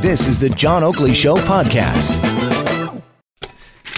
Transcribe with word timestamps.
This 0.00 0.26
is 0.26 0.38
the 0.38 0.50
John 0.50 0.84
Oakley 0.84 1.14
Show 1.14 1.36
podcast. 1.36 2.14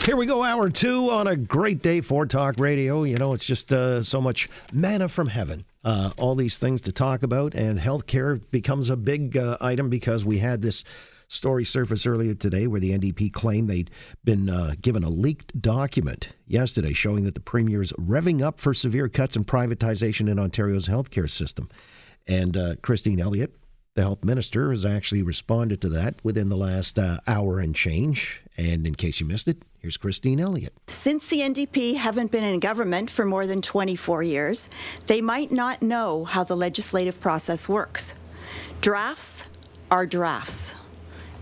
Here 0.05 0.17
we 0.17 0.27
go, 0.27 0.43
hour 0.43 0.71
two 0.71 1.11
on 1.11 1.27
a 1.27 1.37
great 1.37 1.83
day 1.83 2.01
for 2.01 2.25
talk 2.25 2.59
radio. 2.59 3.03
You 3.05 3.17
know, 3.17 3.35
it's 3.35 3.45
just 3.45 3.73
uh, 3.73 4.03
so 4.03 4.21
much 4.21 4.49
manna 4.73 5.09
from 5.09 5.29
heaven. 5.29 5.65
Uh, 5.85 6.13
all 6.17 6.35
these 6.35 6.57
things 6.59 6.81
to 6.83 6.93
talk 6.93 7.23
about, 7.23 7.55
and 7.55 7.79
healthcare 7.79 8.41
becomes 8.51 8.91
a 8.91 8.97
big 8.97 9.37
uh, 9.37 9.57
item 9.61 9.91
because 9.91 10.25
we 10.25 10.39
had 10.39 10.63
this 10.63 10.85
story 11.29 11.65
surface 11.65 12.07
earlier 12.07 12.35
today 12.35 12.67
where 12.67 12.81
the 12.81 12.99
NDP 12.99 13.33
claimed 13.33 13.69
they'd 13.69 13.91
been 14.25 14.49
uh, 14.49 14.75
given 14.81 15.05
a 15.05 15.11
leaked 15.11 15.61
document 15.61 16.31
yesterday 16.47 16.95
showing 16.95 17.25
that 17.25 17.35
the 17.35 17.41
Premier's 17.41 17.93
revving 17.93 18.43
up 18.43 18.59
for 18.59 18.73
severe 18.73 19.09
cuts 19.09 19.37
and 19.37 19.47
privatization 19.47 20.29
in 20.29 20.39
Ontario's 20.39 20.89
healthcare 20.89 21.29
system. 21.29 21.69
And 22.27 22.57
uh, 22.57 22.75
Christine 22.83 23.21
Elliott, 23.21 23.55
the 23.99 24.05
health 24.05 24.25
minister, 24.25 24.71
has 24.71 24.85
actually 24.85 25.23
responded 25.23 25.81
to 25.81 25.89
that 25.89 26.15
within 26.23 26.49
the 26.49 26.57
last 26.57 27.01
uh, 27.01 27.19
hour 27.27 27.59
and 27.59 27.75
change. 27.75 28.41
And 28.57 28.87
in 28.87 28.95
case 28.95 29.19
you 29.19 29.27
missed 29.27 29.49
it, 29.49 29.59
here's 29.81 29.97
Christine 29.97 30.39
Elliott. 30.39 30.73
Since 30.87 31.29
the 31.29 31.41
NDP 31.41 31.97
haven't 31.97 32.31
been 32.31 32.45
in 32.45 32.61
government 32.61 33.11
for 33.11 33.25
more 33.25 33.45
than 33.45 33.61
24 33.61 34.23
years, 34.23 34.69
they 35.09 35.21
might 35.21 35.51
not 35.51 35.83
know 35.83 36.25
how 36.25 36.45
the 36.45 36.57
legislative 36.57 37.19
process 37.19 37.69
works. 37.69 38.15
Drafts 38.81 39.45
are 39.91 40.07
drafts. 40.07 40.73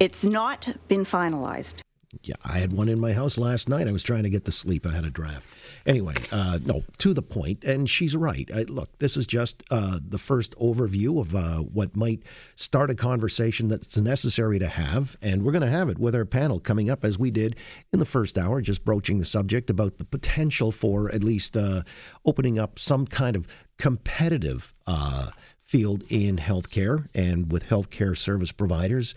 It's 0.01 0.25
not 0.25 0.77
been 0.89 1.05
finalized. 1.05 1.86
Yeah, 2.23 2.35
I 2.45 2.59
had 2.59 2.73
one 2.73 2.89
in 2.89 3.01
my 3.01 3.13
house 3.13 3.39
last 3.39 3.69
night. 3.69 3.89
I 3.89 3.93
was 3.93 4.03
trying 4.03 4.23
to 4.25 4.31
get 4.31 4.45
to 4.45 4.53
sleep. 4.53 4.87
I 4.87 4.93
had 4.93 5.05
a 5.05 5.11
draft. 5.11 5.49
Anyway, 5.85 6.15
uh, 6.33 6.59
no, 6.65 6.83
to 6.99 7.15
the 7.15 7.23
point, 7.23 7.65
and 7.65 7.89
she's 7.89 8.17
right. 8.17 8.49
I, 8.55 8.63
look, 8.63 8.99
this 8.99 9.17
is 9.17 9.27
just 9.27 9.63
uh, 9.71 9.99
the 10.07 10.19
first 10.19 10.57
overview 10.59 11.21
of 11.21 11.35
uh, 11.35 11.59
what 11.59 11.97
might 11.97 12.23
start 12.55 12.91
a 12.91 12.95
conversation 12.95 13.69
that's 13.69 13.97
necessary 13.97 14.59
to 14.59 14.69
have, 14.69 15.17
and 15.21 15.45
we're 15.45 15.53
going 15.53 15.63
to 15.63 15.69
have 15.69 15.89
it 15.89 15.99
with 15.99 16.15
our 16.15 16.25
panel 16.25 16.61
coming 16.61 16.91
up 16.91 17.05
as 17.05 17.19
we 17.19 17.31
did 17.31 17.57
in 17.93 17.99
the 17.99 18.07
first 18.07 18.39
hour, 18.39 18.61
just 18.61 18.85
broaching 18.85 19.19
the 19.19 19.25
subject 19.25 19.71
about 19.71 19.99
the 19.99 20.05
potential 20.05 20.73
for 20.73 21.11
at 21.13 21.23
least 21.23 21.57
uh, 21.57 21.83
opening 22.25 22.59
up 22.59 22.79
some 22.79 23.07
kind 23.07 23.37
of 23.37 23.47
competitive 23.79 24.75
uh, 24.87 25.31
field 25.65 26.05
in 26.09 26.37
healthcare 26.37 27.09
and 27.15 27.51
with 27.51 27.67
healthcare 27.67 28.17
service 28.17 28.53
providers 28.53 29.15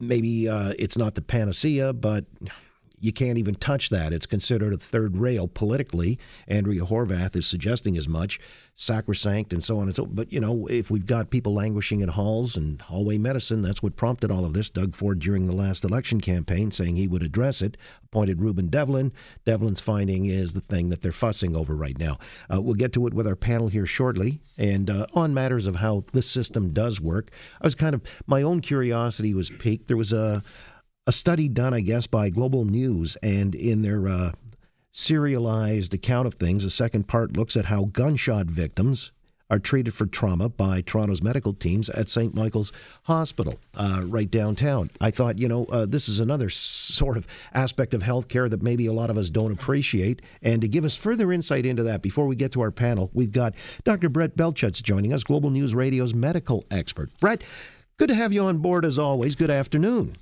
maybe 0.00 0.48
uh, 0.48 0.72
it's 0.78 0.96
not 0.96 1.14
the 1.14 1.22
panacea, 1.22 1.92
but 1.92 2.24
you 3.00 3.12
can't 3.12 3.38
even 3.38 3.54
touch 3.54 3.88
that. 3.88 4.12
It's 4.12 4.26
considered 4.26 4.74
a 4.74 4.76
third 4.76 5.16
rail 5.16 5.48
politically. 5.48 6.18
Andrea 6.46 6.82
Horwath 6.82 7.34
is 7.34 7.46
suggesting 7.46 7.96
as 7.96 8.06
much, 8.06 8.38
sacrosanct 8.76 9.52
and 9.52 9.64
so 9.64 9.78
on 9.78 9.84
and 9.84 9.94
so. 9.94 10.04
But 10.04 10.32
you 10.32 10.38
know, 10.38 10.66
if 10.66 10.90
we've 10.90 11.06
got 11.06 11.30
people 11.30 11.54
languishing 11.54 12.00
in 12.00 12.10
halls 12.10 12.56
and 12.56 12.80
hallway 12.82 13.16
medicine, 13.16 13.62
that's 13.62 13.82
what 13.82 13.96
prompted 13.96 14.30
all 14.30 14.44
of 14.44 14.52
this. 14.52 14.68
Doug 14.68 14.94
Ford 14.94 15.18
during 15.18 15.46
the 15.46 15.56
last 15.56 15.82
election 15.82 16.20
campaign 16.20 16.70
saying 16.70 16.96
he 16.96 17.08
would 17.08 17.22
address 17.22 17.62
it. 17.62 17.78
Appointed 18.04 18.38
Rueben 18.38 18.70
Devlin. 18.70 19.12
Devlin's 19.46 19.80
finding 19.80 20.26
is 20.26 20.52
the 20.52 20.60
thing 20.60 20.90
that 20.90 21.00
they're 21.00 21.10
fussing 21.12 21.56
over 21.56 21.74
right 21.74 21.98
now. 21.98 22.18
Uh, 22.52 22.60
we'll 22.60 22.74
get 22.74 22.92
to 22.92 23.06
it 23.06 23.14
with 23.14 23.26
our 23.26 23.36
panel 23.36 23.68
here 23.68 23.86
shortly, 23.86 24.40
and 24.58 24.90
uh, 24.90 25.06
on 25.14 25.32
matters 25.32 25.66
of 25.66 25.76
how 25.76 26.04
this 26.12 26.30
system 26.30 26.72
does 26.72 27.00
work. 27.00 27.30
I 27.62 27.66
was 27.66 27.74
kind 27.74 27.94
of 27.94 28.02
my 28.26 28.42
own 28.42 28.60
curiosity 28.60 29.32
was 29.32 29.48
piqued. 29.48 29.88
There 29.88 29.96
was 29.96 30.12
a 30.12 30.42
a 31.10 31.12
study 31.12 31.48
done, 31.48 31.74
I 31.74 31.80
guess, 31.80 32.06
by 32.06 32.30
Global 32.30 32.64
News, 32.64 33.16
and 33.16 33.52
in 33.52 33.82
their 33.82 34.06
uh, 34.06 34.30
serialized 34.92 35.92
account 35.92 36.28
of 36.28 36.34
things, 36.34 36.62
the 36.62 36.70
second 36.70 37.08
part 37.08 37.36
looks 37.36 37.56
at 37.56 37.64
how 37.64 37.86
gunshot 37.86 38.46
victims 38.46 39.10
are 39.50 39.58
treated 39.58 39.92
for 39.92 40.06
trauma 40.06 40.48
by 40.48 40.82
Toronto's 40.82 41.20
medical 41.20 41.52
teams 41.52 41.90
at 41.90 42.08
St. 42.08 42.32
Michael's 42.32 42.70
Hospital, 43.02 43.58
uh, 43.74 44.02
right 44.04 44.30
downtown. 44.30 44.88
I 45.00 45.10
thought, 45.10 45.36
you 45.36 45.48
know, 45.48 45.64
uh, 45.64 45.84
this 45.84 46.08
is 46.08 46.20
another 46.20 46.48
sort 46.48 47.16
of 47.16 47.26
aspect 47.54 47.92
of 47.92 48.04
healthcare 48.04 48.48
that 48.48 48.62
maybe 48.62 48.86
a 48.86 48.92
lot 48.92 49.10
of 49.10 49.18
us 49.18 49.30
don't 49.30 49.50
appreciate. 49.50 50.22
And 50.42 50.60
to 50.60 50.68
give 50.68 50.84
us 50.84 50.94
further 50.94 51.32
insight 51.32 51.66
into 51.66 51.82
that, 51.82 52.02
before 52.02 52.28
we 52.28 52.36
get 52.36 52.52
to 52.52 52.60
our 52.60 52.70
panel, 52.70 53.10
we've 53.12 53.32
got 53.32 53.56
Dr. 53.82 54.10
Brett 54.10 54.36
Belchetz 54.36 54.80
joining 54.80 55.12
us, 55.12 55.24
Global 55.24 55.50
News 55.50 55.74
Radio's 55.74 56.14
medical 56.14 56.64
expert. 56.70 57.10
Brett, 57.18 57.42
good 57.96 58.10
to 58.10 58.14
have 58.14 58.32
you 58.32 58.44
on 58.44 58.58
board 58.58 58.84
as 58.84 58.96
always. 58.96 59.34
Good 59.34 59.50
afternoon. 59.50 60.16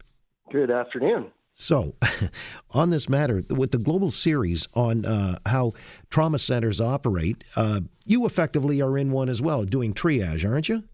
Good 0.51 0.71
afternoon. 0.71 1.33
So, 1.55 1.97
on 2.71 2.91
this 2.91 3.09
matter, 3.09 3.43
with 3.51 3.73
the 3.73 3.79
global 3.79 4.11
series 4.11 4.69
on 4.75 5.05
uh, 5.05 5.39
how 5.47 5.73
trauma 6.09 6.39
centers 6.39 6.81
operate, 6.81 7.43
uh, 7.57 7.81
you 8.07 8.25
effectively 8.27 8.81
are 8.81 8.97
in 8.97 9.11
one 9.11 9.29
as 9.29 9.43
well, 9.43 9.65
doing 9.65 9.93
triage, 9.93 10.49
aren't 10.49 10.69
you? 10.69 10.85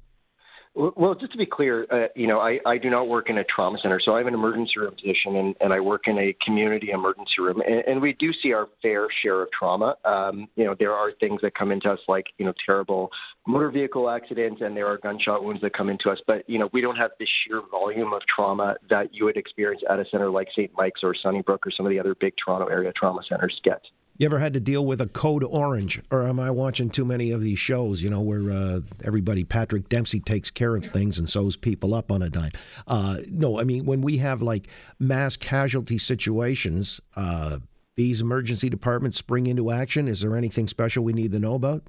Well, 0.76 1.14
just 1.14 1.30
to 1.30 1.38
be 1.38 1.46
clear, 1.46 1.86
uh, 1.88 2.08
you 2.16 2.26
know, 2.26 2.40
I, 2.40 2.58
I 2.66 2.78
do 2.78 2.90
not 2.90 3.06
work 3.06 3.30
in 3.30 3.38
a 3.38 3.44
trauma 3.44 3.78
center, 3.80 4.00
so 4.04 4.16
I 4.16 4.18
have 4.18 4.26
an 4.26 4.34
emergency 4.34 4.72
room 4.76 4.92
position, 4.92 5.36
and, 5.36 5.54
and 5.60 5.72
I 5.72 5.78
work 5.78 6.08
in 6.08 6.18
a 6.18 6.34
community 6.44 6.90
emergency 6.90 7.34
room, 7.38 7.60
and, 7.60 7.84
and 7.86 8.02
we 8.02 8.12
do 8.14 8.32
see 8.42 8.52
our 8.52 8.68
fair 8.82 9.06
share 9.22 9.42
of 9.42 9.52
trauma. 9.52 9.94
Um, 10.04 10.48
you 10.56 10.64
know, 10.64 10.74
there 10.76 10.92
are 10.92 11.12
things 11.20 11.40
that 11.42 11.54
come 11.54 11.70
into 11.70 11.88
us 11.88 12.00
like 12.08 12.26
you 12.38 12.44
know 12.44 12.52
terrible 12.66 13.10
motor 13.46 13.70
vehicle 13.70 14.10
accidents, 14.10 14.62
and 14.62 14.76
there 14.76 14.88
are 14.88 14.98
gunshot 14.98 15.44
wounds 15.44 15.62
that 15.62 15.74
come 15.74 15.88
into 15.88 16.10
us, 16.10 16.18
but 16.26 16.42
you 16.50 16.58
know 16.58 16.68
we 16.72 16.80
don't 16.80 16.96
have 16.96 17.12
the 17.20 17.26
sheer 17.26 17.62
volume 17.70 18.12
of 18.12 18.22
trauma 18.26 18.74
that 18.90 19.14
you 19.14 19.26
would 19.26 19.36
experience 19.36 19.82
at 19.88 20.00
a 20.00 20.04
center 20.10 20.28
like 20.28 20.48
St. 20.50 20.72
Mike's 20.76 21.04
or 21.04 21.14
Sunnybrook 21.14 21.64
or 21.64 21.70
some 21.70 21.86
of 21.86 21.90
the 21.90 22.00
other 22.00 22.16
big 22.16 22.34
Toronto 22.44 22.66
area 22.66 22.92
trauma 22.96 23.20
centers 23.28 23.60
get. 23.62 23.80
You 24.16 24.26
ever 24.26 24.38
had 24.38 24.54
to 24.54 24.60
deal 24.60 24.86
with 24.86 25.00
a 25.00 25.08
code 25.08 25.42
orange, 25.42 26.00
or 26.08 26.28
am 26.28 26.38
I 26.38 26.48
watching 26.52 26.88
too 26.88 27.04
many 27.04 27.32
of 27.32 27.40
these 27.40 27.58
shows? 27.58 28.00
You 28.00 28.10
know, 28.10 28.20
where 28.20 28.52
uh, 28.52 28.80
everybody 29.02 29.42
Patrick 29.42 29.88
Dempsey 29.88 30.20
takes 30.20 30.52
care 30.52 30.76
of 30.76 30.84
things 30.86 31.18
and 31.18 31.28
sews 31.28 31.56
people 31.56 31.94
up 31.94 32.12
on 32.12 32.22
a 32.22 32.30
dime. 32.30 32.52
Uh, 32.86 33.18
no, 33.28 33.58
I 33.58 33.64
mean 33.64 33.86
when 33.86 34.02
we 34.02 34.18
have 34.18 34.40
like 34.40 34.68
mass 35.00 35.36
casualty 35.36 35.98
situations, 35.98 37.00
uh, 37.16 37.58
these 37.96 38.20
emergency 38.20 38.68
departments 38.68 39.16
spring 39.16 39.48
into 39.48 39.72
action. 39.72 40.06
Is 40.06 40.20
there 40.20 40.36
anything 40.36 40.68
special 40.68 41.02
we 41.02 41.12
need 41.12 41.32
to 41.32 41.40
know 41.40 41.54
about? 41.54 41.82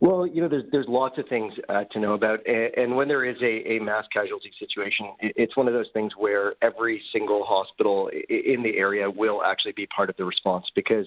Well, 0.00 0.26
you 0.26 0.42
know, 0.42 0.48
there's 0.48 0.64
there's 0.72 0.86
lots 0.88 1.18
of 1.18 1.26
things 1.28 1.54
uh, 1.70 1.84
to 1.92 1.98
know 1.98 2.12
about, 2.12 2.40
and 2.46 2.96
when 2.96 3.08
there 3.08 3.24
is 3.24 3.36
a, 3.40 3.76
a 3.76 3.78
mass 3.78 4.04
casualty 4.12 4.52
situation, 4.58 5.06
it's 5.20 5.56
one 5.56 5.68
of 5.68 5.74
those 5.74 5.88
things 5.94 6.12
where 6.18 6.54
every 6.60 7.02
single 7.12 7.44
hospital 7.44 8.10
in 8.28 8.62
the 8.62 8.76
area 8.76 9.10
will 9.10 9.42
actually 9.42 9.72
be 9.72 9.86
part 9.86 10.10
of 10.10 10.16
the 10.16 10.24
response 10.24 10.66
because 10.74 11.06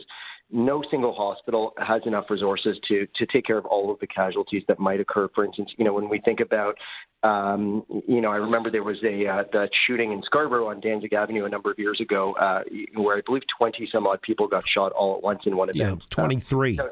no 0.51 0.81
single 0.89 1.13
hospital 1.13 1.73
has 1.77 2.01
enough 2.07 2.25
resources 2.31 2.77
to 2.87 3.07
to 3.15 3.27
take 3.27 3.45
care 3.45 3.59
of 3.59 3.65
all 3.67 3.91
of 3.91 3.99
the 3.99 4.07
casualties 4.07 4.63
that 4.67 4.79
might 4.79 4.99
occur. 4.99 5.27
For 5.35 5.45
instance, 5.45 5.69
you 5.77 5.85
know, 5.85 5.93
when 5.93 6.09
we 6.09 6.19
think 6.19 6.39
about, 6.39 6.75
um, 7.21 7.85
you 8.07 8.21
know, 8.21 8.31
I 8.31 8.37
remember 8.37 8.71
there 8.71 8.83
was 8.83 8.97
a 9.03 9.27
uh, 9.27 9.43
the 9.51 9.69
shooting 9.85 10.13
in 10.13 10.23
Scarborough 10.23 10.67
on 10.67 10.79
Danzig 10.79 11.13
Avenue 11.13 11.45
a 11.45 11.49
number 11.49 11.69
of 11.69 11.77
years 11.77 11.99
ago, 12.01 12.33
uh, 12.33 12.63
where 12.95 13.17
I 13.17 13.21
believe 13.21 13.43
20 13.55 13.87
some 13.91 14.07
odd 14.07 14.23
people 14.23 14.47
got 14.47 14.63
shot 14.67 14.91
all 14.93 15.15
at 15.15 15.21
once 15.21 15.41
in 15.45 15.55
one 15.55 15.69
event. 15.69 16.01
Yeah, 16.01 16.15
23. 16.15 16.79
Uh, 16.79 16.83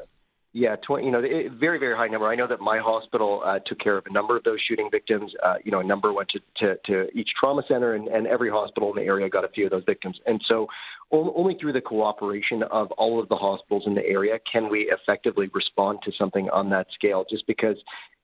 yeah, 0.54 0.76
20, 0.76 1.04
you 1.04 1.12
know, 1.12 1.20
very, 1.58 1.78
very 1.78 1.94
high 1.94 2.08
number. 2.08 2.26
I 2.26 2.34
know 2.34 2.46
that 2.46 2.60
my 2.60 2.78
hospital 2.78 3.42
uh, 3.44 3.58
took 3.66 3.78
care 3.78 3.98
of 3.98 4.06
a 4.06 4.12
number 4.12 4.36
of 4.36 4.44
those 4.44 4.58
shooting 4.66 4.88
victims. 4.90 5.32
Uh, 5.44 5.56
you 5.62 5.70
know, 5.70 5.80
a 5.80 5.84
number 5.84 6.12
went 6.12 6.30
to, 6.30 6.40
to, 6.56 6.76
to 6.86 7.18
each 7.18 7.28
trauma 7.38 7.62
center, 7.68 7.94
and, 7.94 8.08
and 8.08 8.26
every 8.26 8.50
hospital 8.50 8.90
in 8.90 8.96
the 8.96 9.06
area 9.06 9.28
got 9.28 9.44
a 9.44 9.48
few 9.48 9.66
of 9.66 9.70
those 9.70 9.84
victims. 9.84 10.18
And 10.26 10.40
so, 10.48 10.66
only 11.10 11.56
through 11.58 11.72
the 11.72 11.80
cooperation 11.80 12.62
of 12.64 12.90
all 12.92 13.18
of 13.18 13.28
the 13.30 13.36
hospitals 13.36 13.84
in 13.86 13.94
the 13.94 14.04
area 14.04 14.38
can 14.50 14.70
we 14.70 14.92
effectively 14.92 15.48
respond 15.54 16.00
to 16.04 16.12
something 16.18 16.50
on 16.50 16.68
that 16.70 16.86
scale. 16.92 17.24
Just 17.28 17.46
because 17.46 17.76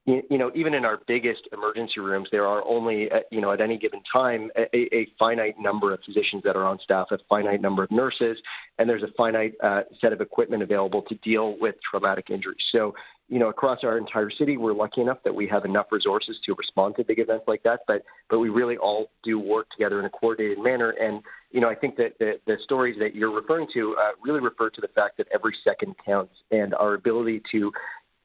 you 0.07 0.37
know, 0.37 0.51
even 0.55 0.75
in 0.75 0.85
our 0.85 1.01
biggest 1.07 1.49
emergency 1.53 1.99
rooms, 1.99 2.29
there 2.31 2.47
are 2.47 2.63
only, 2.67 3.11
uh, 3.11 3.21
you 3.31 3.41
know, 3.41 3.53
at 3.53 3.63
any 3.63 3.79
given 3.79 4.03
time, 4.13 4.51
a, 4.57 4.95
a, 4.95 5.09
finite 5.19 5.59
number 5.59 5.95
of 5.95 6.01
physicians 6.05 6.43
that 6.45 6.57
are 6.57 6.67
on 6.67 6.79
staff, 6.85 7.07
a 7.11 7.19
finite 7.27 7.63
number 7.63 7.83
of 7.83 7.91
nurses, 7.91 8.37
and 8.79 8.89
there's 8.89 9.03
a 9.03 9.13
finite 9.17 9.55
uh, 9.63 9.81
set 10.03 10.13
of 10.13 10.21
equipment 10.21 10.63
available 10.63 11.01
to 11.03 11.15
deal 11.17 11.57
with 11.59 11.77
traumatic 11.91 12.29
injuries. 12.29 12.61
So, 12.71 12.95
you 13.31 13.39
know, 13.39 13.49
across 13.49 13.79
our 13.83 13.97
entire 13.97 14.31
city, 14.31 14.59
we're 14.59 14.75
lucky 14.75 15.01
enough 15.01 15.19
that 15.25 15.35
we 15.35 15.49
have 15.49 15.65
enough 15.65 15.87
resources 15.91 16.37
to 16.45 16.55
respond 16.59 16.97
to 16.97 17.05
big 17.05 17.19
events 17.19 17.45
like 17.49 17.63
that. 17.63 17.81
But, 17.87 18.03
but 18.29 18.41
we 18.41 18.51
really 18.51 18.77
all 18.77 19.11
do 19.23 19.39
work 19.39 19.71
together 19.71 19.99
in 19.99 20.05
a 20.05 20.11
coordinated 20.11 20.59
manner. 20.63 20.91
And, 20.91 21.23
you 21.51 21.61
know, 21.61 21.69
I 21.69 21.75
think 21.75 21.97
that 21.97 22.19
the, 22.19 22.39
the 22.47 22.59
stories 22.63 22.97
that 22.99 23.15
you're 23.15 23.35
referring 23.35 23.69
to 23.73 23.97
uh, 23.99 24.11
really 24.23 24.41
refer 24.41 24.69
to 24.69 24.81
the 24.83 24.89
fact 24.89 25.17
that 25.17 25.29
every 25.33 25.57
second 25.65 25.95
counts, 26.05 26.35
and 26.51 26.75
our 26.75 26.93
ability 26.93 27.43
to 27.53 27.73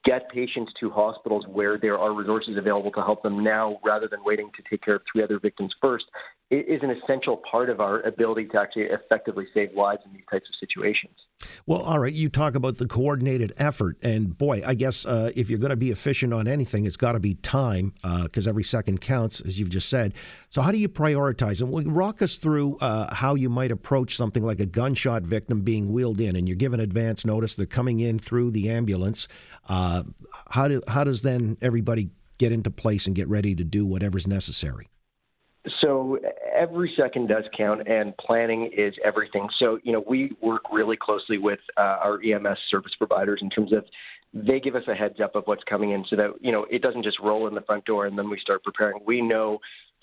get 0.04 0.30
patients 0.30 0.72
to 0.80 0.90
hospitals 0.90 1.44
where 1.48 1.78
there 1.78 1.98
are 1.98 2.14
resources 2.14 2.56
available 2.56 2.90
to 2.92 3.02
help 3.02 3.22
them 3.22 3.42
now 3.44 3.78
rather 3.84 4.08
than 4.08 4.20
waiting 4.24 4.50
to 4.56 4.62
take 4.70 4.82
care 4.82 4.96
of 4.96 5.02
three 5.10 5.22
other 5.22 5.38
victims 5.38 5.74
first 5.80 6.04
is 6.50 6.82
an 6.82 6.90
essential 6.90 7.40
part 7.48 7.70
of 7.70 7.80
our 7.80 8.00
ability 8.00 8.46
to 8.46 8.60
actually 8.60 8.84
effectively 8.84 9.46
save 9.54 9.72
lives 9.74 10.02
in 10.04 10.12
these 10.12 10.24
types 10.30 10.48
of 10.48 10.54
situations. 10.58 11.14
Well, 11.64 11.80
all 11.80 12.00
right, 12.00 12.12
you 12.12 12.28
talk 12.28 12.56
about 12.56 12.78
the 12.78 12.86
coordinated 12.86 13.52
effort, 13.56 13.96
and 14.02 14.36
boy, 14.36 14.62
I 14.66 14.74
guess 14.74 15.06
uh, 15.06 15.30
if 15.34 15.48
you're 15.48 15.60
going 15.60 15.70
to 15.70 15.76
be 15.76 15.90
efficient 15.90 16.34
on 16.34 16.48
anything, 16.48 16.86
it's 16.86 16.96
got 16.96 17.12
to 17.12 17.20
be 17.20 17.34
time 17.34 17.94
because 18.24 18.46
uh, 18.46 18.50
every 18.50 18.64
second 18.64 19.00
counts, 19.00 19.40
as 19.40 19.58
you've 19.58 19.70
just 19.70 19.88
said. 19.88 20.12
So, 20.50 20.60
how 20.60 20.72
do 20.72 20.78
you 20.78 20.88
prioritize? 20.88 21.62
And 21.62 21.94
walk 21.94 22.20
us 22.20 22.38
through 22.38 22.76
uh, 22.78 23.14
how 23.14 23.36
you 23.36 23.48
might 23.48 23.70
approach 23.70 24.16
something 24.16 24.42
like 24.42 24.60
a 24.60 24.66
gunshot 24.66 25.22
victim 25.22 25.62
being 25.62 25.92
wheeled 25.92 26.20
in, 26.20 26.34
and 26.34 26.48
you're 26.48 26.56
given 26.56 26.80
advance 26.80 27.24
notice 27.24 27.54
they're 27.54 27.66
coming 27.66 28.00
in 28.00 28.18
through 28.18 28.50
the 28.50 28.68
ambulance. 28.68 29.28
Uh, 29.68 30.02
how 30.50 30.66
do 30.66 30.82
how 30.88 31.04
does 31.04 31.22
then 31.22 31.56
everybody 31.62 32.10
get 32.38 32.50
into 32.50 32.70
place 32.70 33.06
and 33.06 33.14
get 33.14 33.28
ready 33.28 33.54
to 33.54 33.64
do 33.64 33.86
whatever's 33.86 34.26
necessary? 34.26 34.88
Every 36.60 36.92
second 36.94 37.28
does 37.28 37.44
count, 37.56 37.88
and 37.88 38.14
planning 38.18 38.70
is 38.76 38.92
everything. 39.02 39.48
So 39.58 39.78
you 39.82 39.92
know 39.92 40.04
we 40.06 40.36
work 40.42 40.62
really 40.70 40.96
closely 40.96 41.38
with 41.38 41.60
uh, 41.78 41.96
our 42.04 42.20
EMS 42.22 42.58
service 42.70 42.92
providers 42.98 43.40
in 43.42 43.48
terms 43.48 43.72
of 43.72 43.84
they 44.34 44.60
give 44.60 44.76
us 44.76 44.82
a 44.86 44.94
heads 44.94 45.20
up 45.24 45.34
of 45.34 45.44
what's 45.46 45.64
coming 45.64 45.92
in, 45.92 46.04
so 46.10 46.16
that 46.16 46.32
you 46.42 46.52
know 46.52 46.66
it 46.70 46.82
doesn't 46.82 47.02
just 47.02 47.18
roll 47.18 47.48
in 47.48 47.54
the 47.54 47.62
front 47.62 47.86
door 47.86 48.06
and 48.06 48.18
then 48.18 48.28
we 48.28 48.38
start 48.38 48.62
preparing. 48.62 49.00
We 49.06 49.22
know 49.22 49.58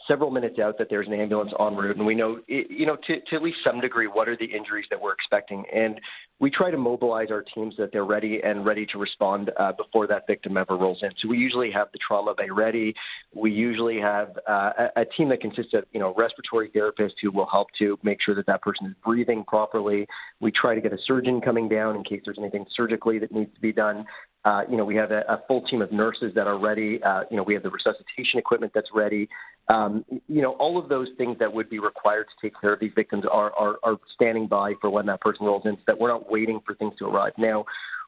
several 0.08 0.32
minutes 0.32 0.58
out 0.58 0.78
that 0.78 0.88
there's 0.90 1.08
an 1.08 1.14
ambulance 1.14 1.52
en 1.60 1.76
route, 1.76 1.98
and 1.98 2.06
we 2.06 2.16
know, 2.16 2.40
you 2.48 2.86
know, 2.86 2.98
to, 3.08 3.20
to 3.20 3.36
at 3.36 3.42
least 3.42 3.58
some 3.64 3.82
degree, 3.82 4.08
what 4.08 4.30
are 4.30 4.38
the 4.38 4.46
injuries 4.46 4.86
that 4.90 5.00
we're 5.00 5.14
expecting. 5.14 5.64
And 5.74 6.00
we 6.40 6.52
try 6.52 6.70
to 6.70 6.78
mobilize 6.78 7.30
our 7.32 7.42
teams 7.42 7.76
that 7.78 7.92
they're 7.92 8.06
ready 8.06 8.42
and 8.44 8.66
ready 8.66 8.86
to 8.88 8.98
respond 9.00 9.52
uh, 9.58 9.72
before 9.72 10.06
that 10.08 10.28
victim 10.28 10.56
ever 10.56 10.78
rolls 10.78 11.00
in. 11.02 11.10
So 11.20 11.28
we 11.28 11.38
usually 11.38 11.72
have 11.72 11.88
the 11.94 12.00
trauma 12.06 12.36
bay 12.38 12.50
ready. 12.52 12.94
We 13.34 13.52
usually 13.52 14.00
have 14.00 14.38
uh, 14.48 14.72
a, 14.96 15.02
a 15.02 15.06
team 15.06 15.30
that 15.30 15.42
consists 15.42 15.74
of, 15.74 15.86
you 15.94 16.00
know, 16.00 16.14
respiratory 16.18 16.70
therapists 16.70 17.16
who 17.22 17.32
will 17.32 17.48
help 17.52 17.70
to 17.80 17.98
make 18.04 18.20
sure 18.22 18.36
that 18.36 18.46
that 18.46 18.62
person 18.62 18.88
is 18.88 18.94
breathing 19.04 19.44
properly. 19.46 20.06
We 20.40 20.52
try 20.52 20.76
to 20.76 20.82
get 20.82 20.94
a 20.94 20.98
surgeon 21.06 21.42
coming 21.42 21.68
down 21.68 21.96
in 21.96 22.04
case 22.04 22.22
there's 22.24 22.40
anything 22.40 22.66
surgically 22.76 23.18
that 23.20 23.32
needs 23.32 23.54
to 23.56 23.62
be 23.62 23.74
done. 23.74 24.06
Uh, 24.46 24.62
you 24.70 24.78
know, 24.78 24.86
we 24.86 24.96
have 24.96 25.12
a, 25.12 25.22
a, 25.28 25.44
full 25.48 25.62
team 25.64 25.82
of 25.82 25.92
nurses 25.92 26.32
that 26.34 26.48
are 26.48 26.58
ready. 26.58 27.02
Uh, 27.04 27.24
you 27.30 27.36
know, 27.36 27.44
we 27.44 27.54
have 27.54 27.64
the 27.64 27.70
resuscitation 27.70 28.40
equipment 28.40 28.72
that's 28.74 28.90
ready. 28.94 29.28
Um, 29.70 30.06
you 30.28 30.42
know, 30.42 30.52
all 30.54 30.78
of 30.78 30.88
those 30.88 31.10
things 31.18 31.38
that 31.40 31.54
would 31.54 31.70
be 31.70 31.80
required 31.80 32.28
to 32.28 32.48
take 32.48 32.60
care 32.60 32.74
of 32.74 32.80
these 32.80 32.94
victims 32.96 33.26
are, 33.30 33.52
are, 33.58 33.78
are 33.84 33.98
standing 34.16 34.48
by 34.48 34.74
for 34.80 34.90
when 34.90 35.06
that 35.08 35.20
person 35.20 35.46
rolls 35.46 35.64
in, 35.66 35.76
so 35.76 35.82
that 35.88 36.00
we're 36.00 36.08
not 36.08 36.32
waiting 36.32 36.62
for 36.66 36.74
things 36.76 36.94
to 37.00 37.06
arrive. 37.06 37.34
Now, 37.38 37.66